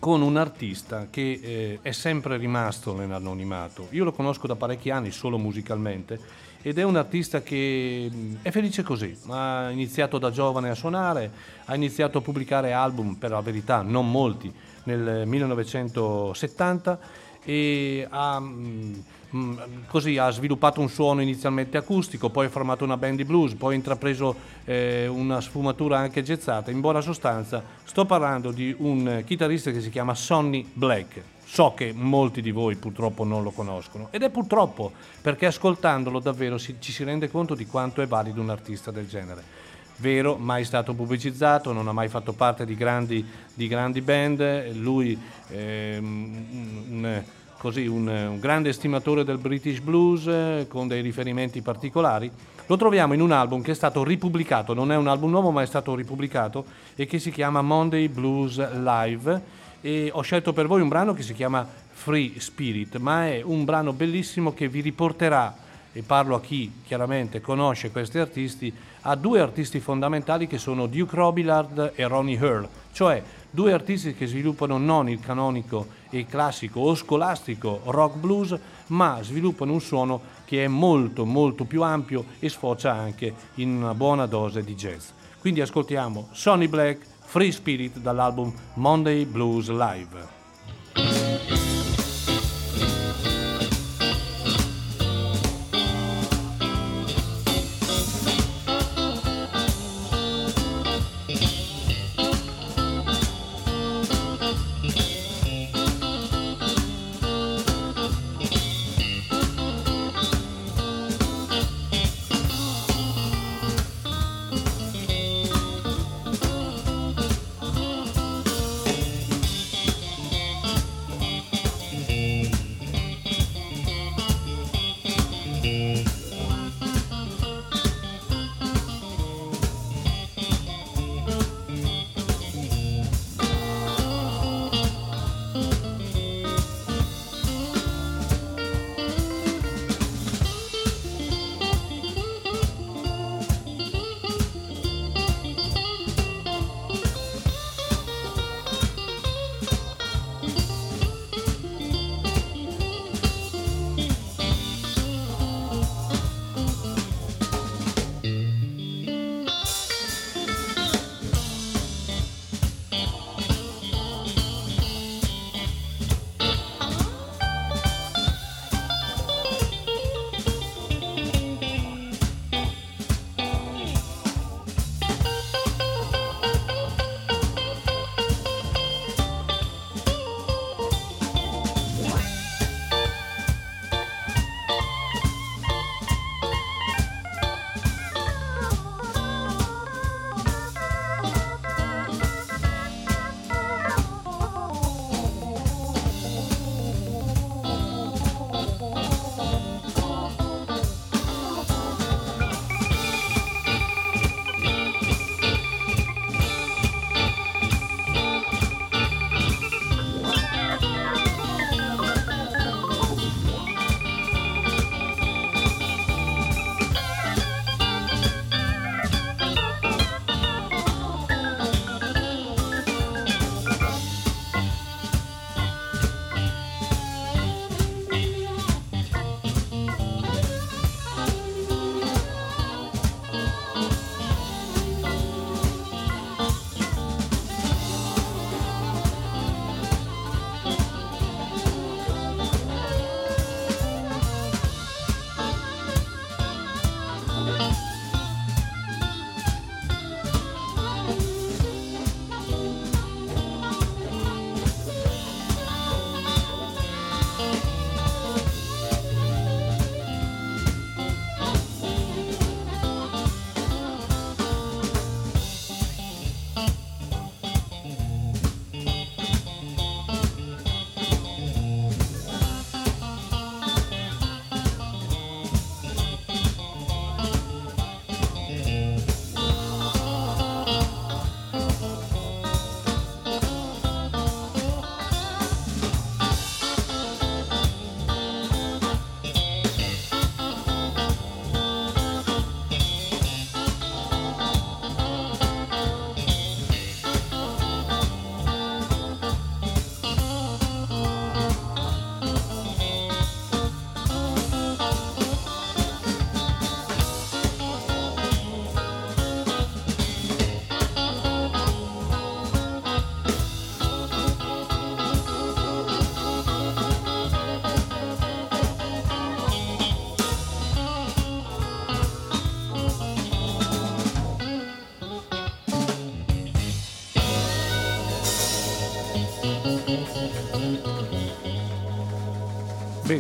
con 0.04 0.22
un 0.22 0.36
artista 0.36 1.08
che 1.10 1.40
eh, 1.42 1.80
è 1.82 1.92
sempre 1.94 2.36
rimasto 2.36 2.94
nell'anonimato. 2.94 3.88
Io 3.92 4.04
lo 4.04 4.12
conosco 4.12 4.48
da 4.48 4.58
parecchi 4.58 4.90
anni 4.90 5.12
solo 5.12 5.38
musicalmente 5.38 6.20
ed 6.62 6.78
è 6.78 6.84
un 6.84 6.98
artista 6.98 7.42
che 7.42 8.10
mm, 8.14 8.36
è 8.42 8.52
felice 8.52 8.84
così. 8.84 9.18
Ha 9.28 9.70
iniziato 9.70 10.18
da 10.18 10.30
giovane 10.30 10.70
a 10.70 10.76
suonare, 10.76 11.32
ha 11.64 11.74
iniziato 11.74 12.18
a 12.18 12.22
pubblicare 12.22 12.74
album, 12.74 13.16
per 13.16 13.32
la 13.32 13.40
verità 13.40 13.82
non 13.82 14.12
molti, 14.12 14.54
nel 14.84 15.26
1970 15.26 17.00
e 17.44 18.08
ha, 18.10 18.40
mm, 18.40 18.94
mm, 19.36 19.58
così, 19.88 20.18
ha 20.18 20.30
sviluppato 20.30 20.82
un 20.82 20.90
suono 20.90 21.22
inizialmente 21.22 21.78
acustico, 21.78 22.30
poi 22.30 22.46
ha 22.46 22.50
formato 22.50 22.84
una 22.84 22.98
band 22.98 23.18
di 23.18 23.26
blues, 23.26 23.54
poi 23.54 23.74
ha 23.74 23.76
intrapreso 23.76 24.36
eh, 24.66 25.08
una 25.08 25.42
sfumatura 25.42 25.98
anche 25.98 26.24
jazzata. 26.24 26.72
In 26.72 26.80
buona 26.80 27.02
sostanza 27.02 27.64
sto 27.84 28.06
parlando 28.06 28.52
di 28.52 28.74
un 28.78 29.24
chitarrista 29.26 29.72
che 29.72 29.82
si 29.82 29.90
chiama 29.90 30.14
Sonny 30.14 30.66
Black. 30.72 31.22
So 31.46 31.74
che 31.76 31.94
molti 31.94 32.42
di 32.42 32.50
voi 32.50 32.76
purtroppo 32.78 33.24
non 33.24 33.44
lo 33.44 33.52
conoscono 33.52 34.08
ed 34.10 34.24
è 34.24 34.32
purtroppo 34.32 34.92
perché 35.22 35.46
ascoltandolo 35.46 36.20
davvero 36.20 36.58
ci 36.58 36.76
si 36.80 37.04
rende 37.04 37.30
conto 37.30 37.54
di 37.54 37.68
quanto 37.68 38.02
è 38.02 38.08
valido 38.08 38.42
un 38.42 38.50
artista 38.50 38.90
del 38.90 39.08
genere 39.08 39.63
vero, 39.98 40.38
mai 40.38 40.64
stato 40.64 40.94
pubblicizzato, 40.94 41.72
non 41.72 41.88
ha 41.88 41.92
mai 41.92 42.08
fatto 42.08 42.34
parte 42.34 42.66
di 42.66 42.76
grandi, 42.76 43.26
di 43.54 43.68
grandi 43.68 44.02
band, 44.02 44.74
lui 44.76 45.20
è 45.48 45.98
un, 46.00 46.46
un, 46.90 47.24
così, 47.58 47.86
un, 47.86 48.08
un, 48.08 48.40
grande 48.40 48.70
estimatore 48.70 49.24
del 49.24 49.38
British 49.38 49.80
Blues 49.80 50.68
con 50.68 50.88
dei 50.88 51.02
riferimenti 51.02 51.62
particolari. 51.62 52.32
Lo 52.68 52.78
troviamo 52.78 53.14
in 53.14 53.22
un 53.22 53.32
album 53.32 53.62
che 53.62 53.72
è 53.72 53.76
stato 53.76 54.04
ripubblicato, 54.04 54.74
non 54.74 54.92
è 54.92 54.96
un 54.96 55.08
album 55.08 55.30
nuovo 55.30 55.52
ma 55.52 55.62
è 55.62 55.66
stato 55.66 55.96
ripubblicato 55.96 56.66
e 56.96 57.06
che 57.06 57.20
si 57.20 57.30
chiama 57.30 57.62
Monday 57.62 58.08
Blues 58.08 58.58
Live 58.74 59.62
e 59.82 60.10
ho 60.14 60.22
scelto 60.22 60.54
per 60.54 60.66
voi 60.66 60.82
un 60.82 60.88
brano 60.88 61.14
che 61.14 61.24
si 61.24 61.34
chiama 61.34 61.68
Free 61.92 62.40
Spirit, 62.40 62.98
ma 62.98 63.28
è 63.28 63.42
un 63.44 63.66
brano 63.66 63.92
bellissimo 63.94 64.54
che 64.54 64.68
vi 64.68 64.80
riporterà, 64.80 65.54
e 65.94 66.02
parlo 66.02 66.36
a 66.36 66.42
chi 66.42 66.82
chiaramente 66.86 67.40
conosce 67.40 67.92
questi 67.92 68.18
artisti, 68.18 68.74
a 69.02 69.16
due 69.16 69.40
artisti 69.40 69.80
fondamentali 69.80 70.48
che 70.48 70.58
sono 70.58 70.88
Duke 70.88 71.16
Robillard 71.16 71.94
e 71.96 72.08
Ronnie 72.08 72.38
Earl, 72.38 72.68
cioè 72.92 73.24
due 73.50 73.72
artisti 73.72 74.16
che 74.16 74.26
sviluppano 74.26 74.78
non 74.78 75.08
il 75.08 75.20
canonico 75.20 75.88
e 76.10 76.26
classico 76.26 76.80
o 76.82 76.96
scolastico 76.96 77.82
rock 77.86 78.18
blues, 78.18 78.58
ma 78.88 79.20
sviluppano 79.22 79.74
un 79.74 79.82
suono 79.82 80.22
che 80.46 80.66
è 80.66 80.68
molto 80.68 81.26
molto 81.26 81.64
più 81.66 81.84
ampio 81.84 82.26
e 82.40 82.50
sfocia 82.50 82.94
anche 82.94 83.34
in 83.56 83.70
una 83.70 83.94
buona 83.94 84.26
dose 84.26 84.64
di 84.64 84.76
jazz. 84.76 85.10
Quindi 85.40 85.62
ascoltiamo 85.62 86.30
Sonny 86.32 86.68
Black, 86.68 87.06
Free 87.20 87.52
Spirit 87.52 88.00
dall'album 88.00 88.52
Monday 88.76 89.26
Blues 89.26 89.70
Live. 89.70 90.43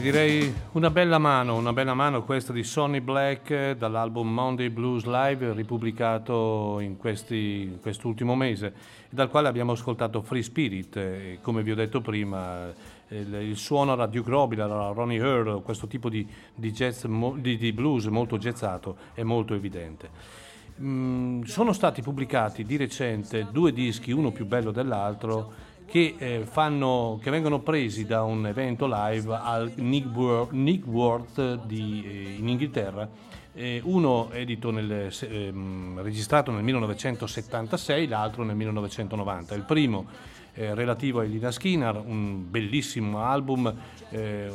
Direi 0.03 0.53
una 0.73 0.89
bella 0.89 1.17
mano, 1.17 1.55
una 1.55 1.71
bella 1.71 1.93
mano 1.93 2.25
questa 2.25 2.51
di 2.51 2.63
Sonny 2.63 2.99
Black 2.99 3.49
eh, 3.51 3.75
dall'album 3.77 4.29
Monday 4.29 4.67
Blues 4.67 5.05
Live 5.05 5.53
ripubblicato 5.53 6.81
in, 6.81 6.97
questi, 6.97 7.61
in 7.61 7.79
quest'ultimo 7.79 8.35
mese, 8.35 8.73
dal 9.09 9.29
quale 9.29 9.47
abbiamo 9.47 9.71
ascoltato 9.71 10.21
Free 10.21 10.43
Spirit, 10.43 10.97
eh, 10.97 11.39
come 11.41 11.63
vi 11.63 11.71
ho 11.71 11.75
detto 11.75 12.01
prima, 12.01 12.67
eh, 13.07 13.17
il, 13.17 13.33
il 13.33 13.55
suono 13.55 13.93
era 13.93 14.05
Duke 14.05 14.29
Robillard, 14.29 14.71
era 14.71 14.89
Ronnie 14.89 15.19
Earl, 15.19 15.61
questo 15.61 15.87
tipo 15.87 16.09
di, 16.09 16.27
di, 16.53 16.73
jazz, 16.73 17.05
di, 17.05 17.55
di 17.55 17.71
blues 17.71 18.07
molto 18.07 18.37
jazzato 18.37 18.97
è 19.13 19.23
molto 19.23 19.53
evidente. 19.53 20.41
Mm, 20.81 21.43
sono 21.43 21.71
stati 21.71 22.01
pubblicati 22.01 22.65
di 22.65 22.75
recente 22.75 23.47
due 23.49 23.71
dischi, 23.71 24.11
uno 24.11 24.31
più 24.31 24.45
bello 24.45 24.71
dell'altro, 24.71 25.71
che, 25.85 26.15
eh, 26.17 26.45
fanno, 26.45 27.19
che, 27.21 27.29
vengono 27.29 27.59
presi 27.59 28.05
da 28.05 28.23
un 28.23 28.47
evento 28.47 28.87
live 28.87 29.35
al 29.35 29.71
Nick, 29.75 30.85
World 30.87 31.65
di, 31.65 32.03
eh, 32.05 32.35
in 32.39 32.47
Inghilterra. 32.47 33.07
Eh, 33.55 33.81
uno 33.83 34.29
nel, 34.31 35.11
ehm, 35.21 36.01
registrato 36.01 36.51
nel 36.51 36.63
1976, 36.63 38.07
l'altro 38.07 38.43
nel 38.43 38.55
1990. 38.55 39.53
Il 39.53 39.63
primo 39.63 40.07
eh, 40.53 40.73
relativo 40.75 41.19
a 41.19 41.23
Elina 41.23 41.51
Skinner, 41.51 41.95
un 41.95 42.49
bellissimo 42.49 43.23
album, 43.23 43.73
eh, 44.09 44.51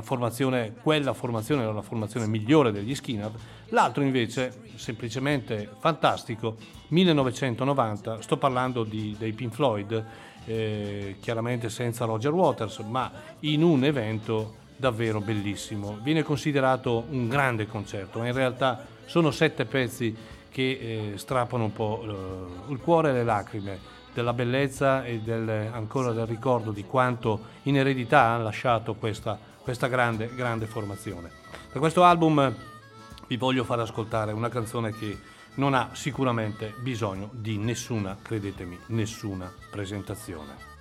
formazione, 0.00 0.74
quella 0.80 1.12
formazione 1.12 1.62
era 1.62 1.72
la 1.72 1.82
formazione 1.82 2.26
migliore 2.26 2.72
degli 2.72 2.94
Skinner, 2.94 3.30
l'altro 3.68 4.02
invece 4.02 4.52
semplicemente 4.76 5.68
fantastico, 5.78 6.56
1990, 6.88 8.22
sto 8.22 8.36
parlando 8.38 8.84
di, 8.84 9.14
dei 9.18 9.32
Pink 9.32 9.52
Floyd, 9.52 10.04
eh, 10.46 11.16
chiaramente 11.20 11.68
senza 11.68 12.04
Roger 12.04 12.32
Waters, 12.32 12.78
ma 12.78 13.10
in 13.40 13.62
un 13.62 13.84
evento 13.84 14.60
davvero 14.76 15.20
bellissimo. 15.20 15.98
Viene 16.02 16.22
considerato 16.22 17.04
un 17.10 17.28
grande 17.28 17.66
concerto, 17.66 18.18
ma 18.18 18.26
in 18.26 18.32
realtà 18.32 18.84
sono 19.04 19.30
sette 19.30 19.64
pezzi 19.64 20.16
che 20.50 21.12
eh, 21.12 21.18
strappano 21.18 21.64
un 21.64 21.72
po' 21.72 22.02
eh, 22.68 22.72
il 22.72 22.78
cuore 22.78 23.10
e 23.10 23.12
le 23.12 23.24
lacrime 23.24 23.78
della 24.12 24.32
bellezza 24.32 25.04
e 25.04 25.20
del, 25.20 25.48
ancora 25.72 26.12
del 26.12 26.26
ricordo 26.26 26.70
di 26.70 26.84
quanto 26.84 27.40
in 27.62 27.76
eredità 27.76 28.32
ha 28.32 28.38
lasciato 28.38 28.94
questa, 28.94 29.38
questa 29.62 29.86
grande, 29.86 30.30
grande 30.34 30.66
formazione. 30.66 31.30
Da 31.72 31.78
questo 31.78 32.04
album 32.04 32.54
vi 33.26 33.36
voglio 33.36 33.64
far 33.64 33.80
ascoltare 33.80 34.32
una 34.32 34.50
canzone 34.50 34.92
che 34.92 35.16
non 35.54 35.74
ha 35.74 35.90
sicuramente 35.92 36.74
bisogno 36.80 37.30
di 37.32 37.58
nessuna, 37.58 38.16
credetemi, 38.20 38.78
nessuna 38.86 39.52
presentazione. 39.70 40.71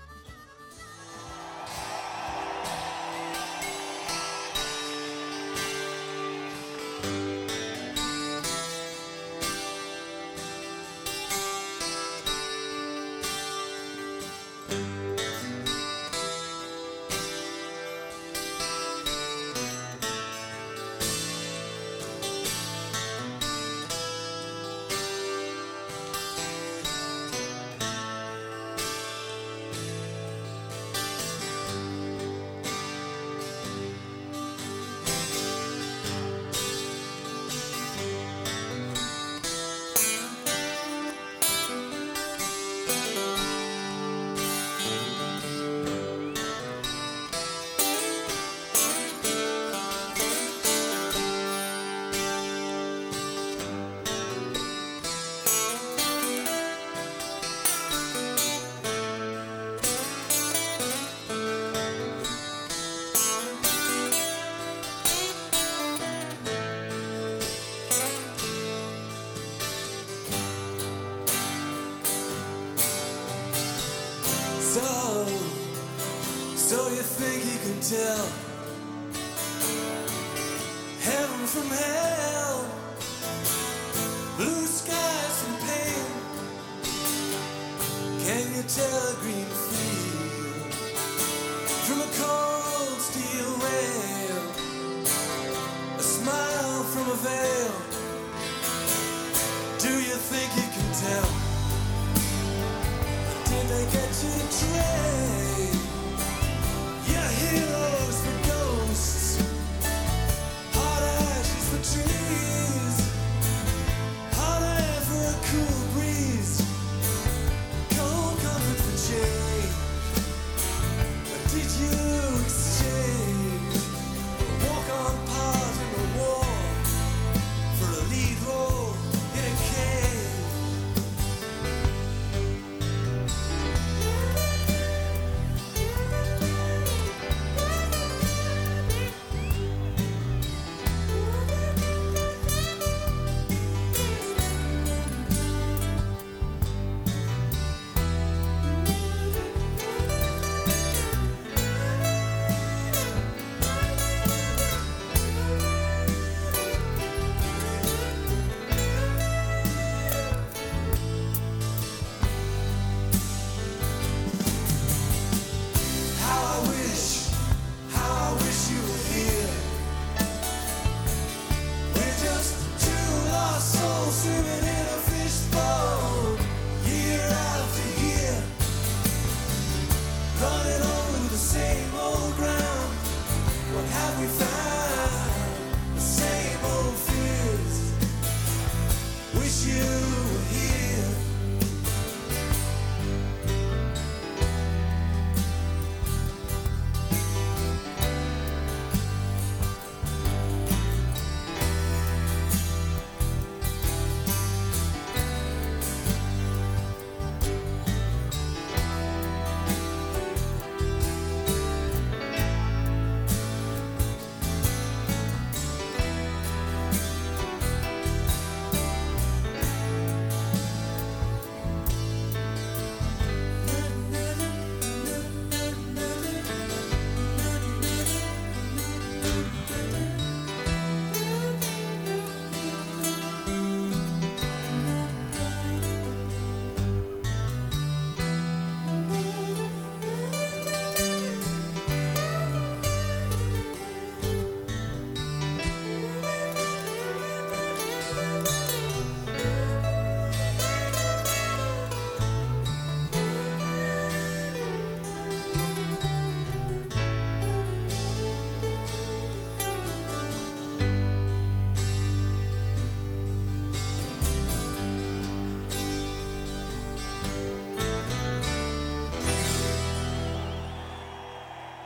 still 77.92 78.41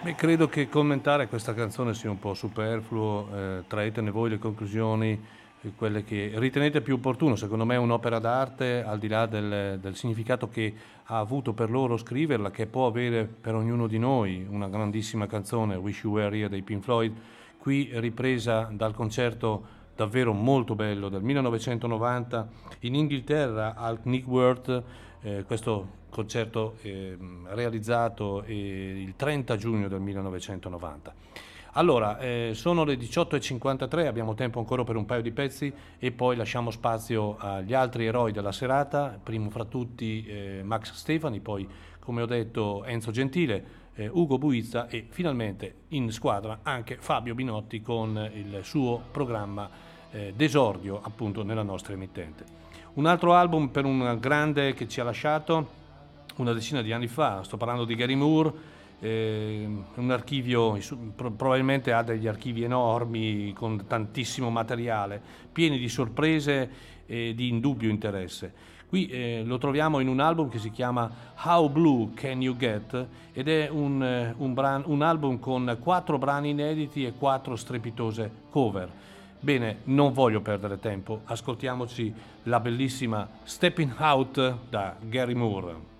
Beh, 0.05 0.13
credo 0.13 0.47
che 0.47 0.69
commentare 0.69 1.27
questa 1.27 1.55
canzone 1.55 1.95
sia 1.95 2.11
un 2.11 2.19
po' 2.19 2.35
superfluo, 2.35 3.27
eh, 3.33 3.63
traetene 3.65 4.11
voi 4.11 4.29
le 4.29 4.37
conclusioni, 4.37 5.19
eh, 5.61 5.71
quelle 5.75 6.03
che 6.03 6.31
ritenete 6.35 6.81
più 6.81 6.93
opportuno. 6.93 7.35
Secondo 7.35 7.65
me 7.65 7.73
è 7.73 7.79
un'opera 7.79 8.19
d'arte, 8.19 8.83
al 8.83 8.99
di 8.99 9.07
là 9.07 9.25
del, 9.25 9.79
del, 9.81 9.95
significato 9.95 10.47
che 10.47 10.71
ha 11.05 11.17
avuto 11.17 11.53
per 11.53 11.71
loro 11.71 11.97
scriverla, 11.97 12.51
che 12.51 12.67
può 12.67 12.85
avere 12.85 13.25
per 13.25 13.55
ognuno 13.55 13.87
di 13.87 13.97
noi, 13.97 14.45
una 14.47 14.69
grandissima 14.69 15.25
canzone, 15.25 15.75
Wish 15.75 16.03
You 16.03 16.13
Were 16.13 16.37
Here 16.37 16.49
dei 16.49 16.61
Pink 16.61 16.83
Floyd, 16.83 17.11
qui 17.57 17.89
ripresa 17.93 18.69
dal 18.71 18.93
concerto 18.93 19.65
davvero 19.95 20.33
molto 20.33 20.75
bello 20.75 21.09
del 21.09 21.23
1990 21.23 22.47
in 22.81 22.93
Inghilterra 22.93 23.73
al 23.75 23.97
Nick 24.03 24.27
Worth, 24.27 24.83
eh, 25.25 25.43
questo 25.43 26.03
concerto 26.09 26.77
eh, 26.83 27.17
realizzato 27.47 28.43
eh, 28.43 28.53
il 29.01 29.15
30 29.15 29.57
giugno 29.57 29.87
del 29.87 29.99
1990. 29.99 31.13
Allora, 31.77 32.19
eh, 32.19 32.51
sono 32.53 32.85
le 32.85 32.95
18.53, 32.95 34.05
abbiamo 34.05 34.33
tempo 34.33 34.59
ancora 34.59 34.83
per 34.85 34.95
un 34.95 35.05
paio 35.05 35.21
di 35.21 35.31
pezzi 35.31 35.73
e 35.97 36.11
poi 36.11 36.37
lasciamo 36.37 36.71
spazio 36.71 37.35
agli 37.37 37.73
altri 37.73 38.05
eroi 38.05 38.31
della 38.31 38.53
serata, 38.53 39.19
primo 39.21 39.49
fra 39.49 39.65
tutti 39.65 40.25
eh, 40.25 40.61
Max 40.63 40.93
Stefani, 40.93 41.41
poi 41.41 41.67
come 41.99 42.21
ho 42.21 42.25
detto 42.27 42.85
Enzo 42.85 43.11
Gentile, 43.11 43.83
eh, 43.95 44.07
Ugo 44.07 44.37
Buizza 44.37 44.87
e 44.87 45.07
finalmente 45.09 45.75
in 45.89 46.11
squadra 46.11 46.59
anche 46.61 46.97
Fabio 46.97 47.33
Binotti 47.33 47.81
con 47.81 48.29
il 48.33 48.59
suo 48.61 49.01
programma 49.11 49.69
eh, 50.11 50.33
d'esordio 50.33 51.01
appunto 51.03 51.43
nella 51.43 51.63
nostra 51.63 51.93
emittente. 51.93 52.64
Un 52.95 53.07
altro 53.07 53.33
album 53.33 53.67
per 53.67 53.83
un 53.83 54.17
grande 54.21 54.73
che 54.73 54.87
ci 54.87 55.01
ha 55.01 55.03
lasciato, 55.03 55.67
una 56.37 56.53
decina 56.53 56.81
di 56.81 56.93
anni 56.93 57.07
fa, 57.07 57.43
sto 57.43 57.57
parlando 57.57 57.83
di 57.83 57.93
Gary 57.93 58.15
Moore, 58.15 58.53
eh, 59.01 59.67
un 59.95 60.11
archivio, 60.11 60.79
probabilmente 61.13 61.91
ha 61.91 62.03
degli 62.03 62.25
archivi 62.25 62.63
enormi 62.63 63.51
con 63.51 63.83
tantissimo 63.85 64.49
materiale, 64.49 65.21
pieni 65.51 65.77
di 65.77 65.89
sorprese 65.89 66.69
e 67.05 67.33
di 67.35 67.49
indubbio 67.49 67.89
interesse. 67.89 68.53
Qui 68.87 69.07
eh, 69.07 69.43
lo 69.45 69.57
troviamo 69.57 69.99
in 69.99 70.07
un 70.07 70.21
album 70.21 70.47
che 70.47 70.59
si 70.59 70.71
chiama 70.71 71.11
How 71.43 71.69
Blue 71.69 72.11
Can 72.13 72.41
You 72.41 72.55
Get 72.55 73.07
ed 73.33 73.49
è 73.49 73.67
un, 73.67 74.01
eh, 74.01 74.33
un, 74.37 74.53
bran- 74.53 74.83
un 74.85 75.01
album 75.01 75.39
con 75.39 75.77
quattro 75.81 76.17
brani 76.17 76.51
inediti 76.51 77.05
e 77.05 77.11
quattro 77.11 77.57
strepitose 77.57 78.31
cover. 78.49 78.89
Bene, 79.45 79.81
non 79.83 80.11
voglio 80.11 80.41
perdere 80.41 80.79
tempo, 80.79 81.21
ascoltiamoci 81.25 82.11
la 82.45 82.59
bellissima 82.59 83.29
Stepping 83.43 83.93
Out 83.99 84.57
da 84.71 84.95
Gary 84.99 85.35
Moore. 85.35 85.94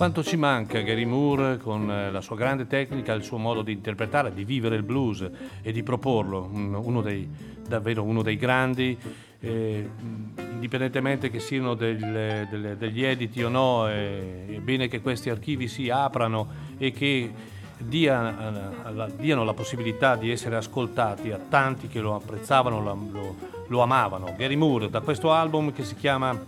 Quanto 0.00 0.24
ci 0.24 0.38
manca 0.38 0.80
Gary 0.80 1.04
Moore 1.04 1.58
con 1.58 1.90
eh, 1.90 2.10
la 2.10 2.22
sua 2.22 2.34
grande 2.34 2.66
tecnica, 2.66 3.12
il 3.12 3.22
suo 3.22 3.36
modo 3.36 3.60
di 3.60 3.72
interpretare, 3.72 4.32
di 4.32 4.44
vivere 4.46 4.76
il 4.76 4.82
blues 4.82 5.28
e 5.60 5.72
di 5.72 5.82
proporlo, 5.82 6.48
uno 6.50 7.02
dei, 7.02 7.28
davvero 7.68 8.02
uno 8.02 8.22
dei 8.22 8.38
grandi, 8.38 8.96
eh, 9.40 9.90
indipendentemente 10.52 11.28
che 11.28 11.38
siano 11.38 11.74
del, 11.74 11.98
del, 11.98 12.76
degli 12.78 13.04
editi 13.04 13.42
o 13.42 13.50
no, 13.50 13.90
eh, 13.90 14.46
è 14.48 14.58
bene 14.60 14.88
che 14.88 15.02
questi 15.02 15.28
archivi 15.28 15.68
si 15.68 15.90
aprano 15.90 16.48
e 16.78 16.92
che 16.92 17.30
dia, 17.76 18.78
eh, 18.88 19.12
diano 19.18 19.44
la 19.44 19.52
possibilità 19.52 20.16
di 20.16 20.30
essere 20.30 20.56
ascoltati 20.56 21.30
a 21.30 21.36
tanti 21.36 21.88
che 21.88 22.00
lo 22.00 22.14
apprezzavano, 22.14 22.80
lo, 22.80 23.36
lo, 23.66 23.82
amavano. 23.82 24.34
Gary 24.34 24.56
Moore, 24.56 24.88
da 24.88 25.00
questo 25.00 25.30
album 25.30 25.74
che 25.74 25.84
si 25.84 25.94
chiama 25.94 26.42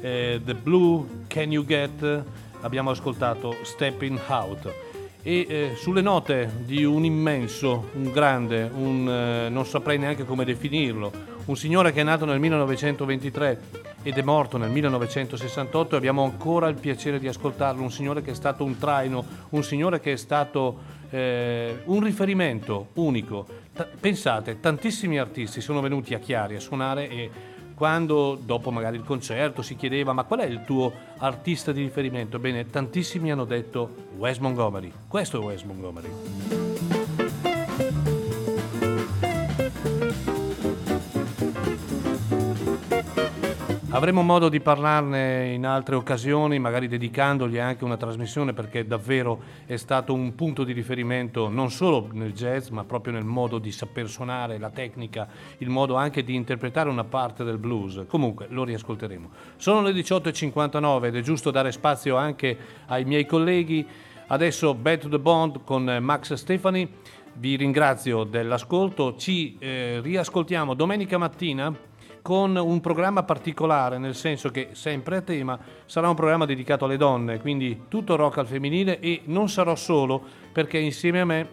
eh, 0.00 0.40
The 0.44 0.54
Blue 0.56 1.26
Can 1.28 1.52
You 1.52 1.64
Get, 1.64 2.24
abbiamo 2.60 2.90
ascoltato 2.90 3.56
Stepping 3.62 4.20
Out 4.26 4.74
e 5.22 5.46
eh, 5.48 5.72
sulle 5.76 6.00
note 6.00 6.50
di 6.64 6.84
un 6.84 7.04
immenso, 7.04 7.90
un 7.94 8.10
grande, 8.10 8.70
un, 8.72 9.08
eh, 9.08 9.48
non 9.48 9.66
saprei 9.66 9.98
neanche 9.98 10.24
come 10.24 10.44
definirlo, 10.44 11.12
un 11.46 11.56
signore 11.56 11.92
che 11.92 12.00
è 12.00 12.04
nato 12.04 12.24
nel 12.24 12.38
1923 12.38 13.60
ed 14.02 14.16
è 14.16 14.22
morto 14.22 14.56
nel 14.58 14.70
1968 14.70 15.94
e 15.94 15.98
abbiamo 15.98 16.22
ancora 16.22 16.68
il 16.68 16.76
piacere 16.76 17.18
di 17.18 17.26
ascoltarlo, 17.26 17.82
un 17.82 17.90
signore 17.90 18.22
che 18.22 18.30
è 18.30 18.34
stato 18.34 18.64
un 18.64 18.78
traino, 18.78 19.24
un 19.50 19.62
signore 19.64 20.00
che 20.00 20.12
è 20.12 20.16
stato 20.16 20.78
eh, 21.10 21.82
un 21.84 22.02
riferimento 22.02 22.88
unico. 22.94 23.46
T- 23.74 23.86
pensate, 23.98 24.60
tantissimi 24.60 25.18
artisti 25.18 25.60
sono 25.60 25.80
venuti 25.80 26.14
a 26.14 26.18
Chiari 26.18 26.54
a 26.54 26.60
suonare 26.60 27.08
e 27.08 27.30
quando 27.78 28.34
dopo 28.34 28.72
magari 28.72 28.96
il 28.96 29.04
concerto 29.04 29.62
si 29.62 29.76
chiedeva 29.76 30.12
ma 30.12 30.24
qual 30.24 30.40
è 30.40 30.46
il 30.46 30.64
tuo 30.64 30.92
artista 31.18 31.70
di 31.70 31.80
riferimento? 31.80 32.40
Bene, 32.40 32.68
tantissimi 32.68 33.30
hanno 33.30 33.44
detto 33.44 34.08
Wes 34.16 34.38
Montgomery. 34.38 34.92
Questo 35.06 35.40
è 35.40 35.44
Wes 35.44 35.62
Montgomery. 35.62 36.97
Avremo 43.98 44.22
modo 44.22 44.48
di 44.48 44.60
parlarne 44.60 45.48
in 45.54 45.66
altre 45.66 45.96
occasioni, 45.96 46.60
magari 46.60 46.86
dedicandogli 46.86 47.58
anche 47.58 47.82
una 47.82 47.96
trasmissione 47.96 48.52
perché 48.52 48.86
davvero 48.86 49.40
è 49.66 49.74
stato 49.74 50.14
un 50.14 50.36
punto 50.36 50.62
di 50.62 50.72
riferimento 50.72 51.48
non 51.48 51.72
solo 51.72 52.08
nel 52.12 52.32
jazz, 52.32 52.68
ma 52.68 52.84
proprio 52.84 53.14
nel 53.14 53.24
modo 53.24 53.58
di 53.58 53.72
saper 53.72 54.08
suonare, 54.08 54.58
la 54.58 54.70
tecnica, 54.70 55.26
il 55.58 55.68
modo 55.68 55.96
anche 55.96 56.22
di 56.22 56.36
interpretare 56.36 56.88
una 56.88 57.02
parte 57.02 57.42
del 57.42 57.58
blues. 57.58 58.04
Comunque 58.06 58.46
lo 58.50 58.62
riascolteremo. 58.62 59.30
Sono 59.56 59.82
le 59.82 59.90
18.59 59.90 61.04
ed 61.06 61.16
è 61.16 61.20
giusto 61.20 61.50
dare 61.50 61.72
spazio 61.72 62.14
anche 62.14 62.56
ai 62.86 63.04
miei 63.04 63.26
colleghi. 63.26 63.84
Adesso 64.28 64.74
Back 64.74 65.00
to 65.00 65.08
the 65.08 65.18
Bond 65.18 65.64
con 65.64 65.98
Max 66.00 66.34
Stefani. 66.34 66.88
Vi 67.32 67.56
ringrazio 67.56 68.22
dell'ascolto, 68.22 69.16
ci 69.16 69.56
eh, 69.58 69.98
riascoltiamo 70.00 70.74
domenica 70.74 71.18
mattina 71.18 71.87
con 72.28 72.56
un 72.56 72.80
programma 72.80 73.22
particolare, 73.22 73.96
nel 73.96 74.14
senso 74.14 74.50
che 74.50 74.68
sempre 74.72 75.16
a 75.16 75.20
tema 75.22 75.58
sarà 75.86 76.10
un 76.10 76.14
programma 76.14 76.44
dedicato 76.44 76.84
alle 76.84 76.98
donne, 76.98 77.40
quindi 77.40 77.84
tutto 77.88 78.16
rock 78.16 78.36
al 78.36 78.46
femminile 78.46 79.00
e 79.00 79.22
non 79.24 79.48
sarò 79.48 79.74
solo 79.74 80.22
perché 80.52 80.76
insieme 80.76 81.20
a 81.22 81.24
me 81.24 81.48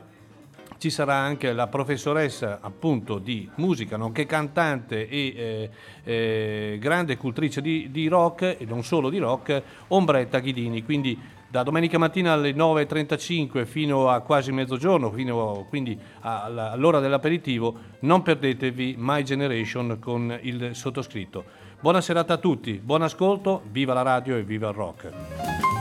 ci 0.78 0.90
sarà 0.90 1.14
anche 1.14 1.54
la 1.54 1.68
professoressa 1.68 2.60
appunto 2.60 3.20
di 3.20 3.50
musica, 3.56 3.96
nonché 3.96 4.26
cantante 4.26 5.08
e 5.08 5.34
eh, 5.34 5.70
eh, 6.04 6.78
grande 6.78 7.16
cultrice 7.16 7.62
di, 7.62 7.90
di, 7.90 8.10
rock 8.10 8.58
e 8.60 8.66
non 8.66 8.84
solo 8.84 9.10
di 9.10 9.18
rock, 9.18 9.62
Ombretta 9.88 10.40
Ghidini. 10.40 10.84
Quindi 10.84 11.18
da 11.56 11.64
domenica 11.64 11.98
mattina 11.98 12.34
alle 12.34 12.52
9.35 12.52 13.64
fino 13.64 14.10
a 14.10 14.20
quasi 14.20 14.52
mezzogiorno, 14.52 15.10
fino 15.10 15.66
quindi 15.70 15.98
all'ora 16.20 17.00
dell'aperitivo, 17.00 17.78
non 18.00 18.22
perdetevi 18.24 18.96
My 18.98 19.24
Generation 19.24 19.98
con 20.02 20.38
il 20.42 20.72
sottoscritto. 20.74 21.46
Buona 21.80 22.02
serata 22.02 22.34
a 22.34 22.38
tutti, 22.38 22.74
buon 22.74 23.04
ascolto, 23.04 23.62
viva 23.72 23.94
la 23.94 24.02
radio 24.02 24.36
e 24.36 24.44
viva 24.44 24.68
il 24.68 24.76
rock. 24.76 25.75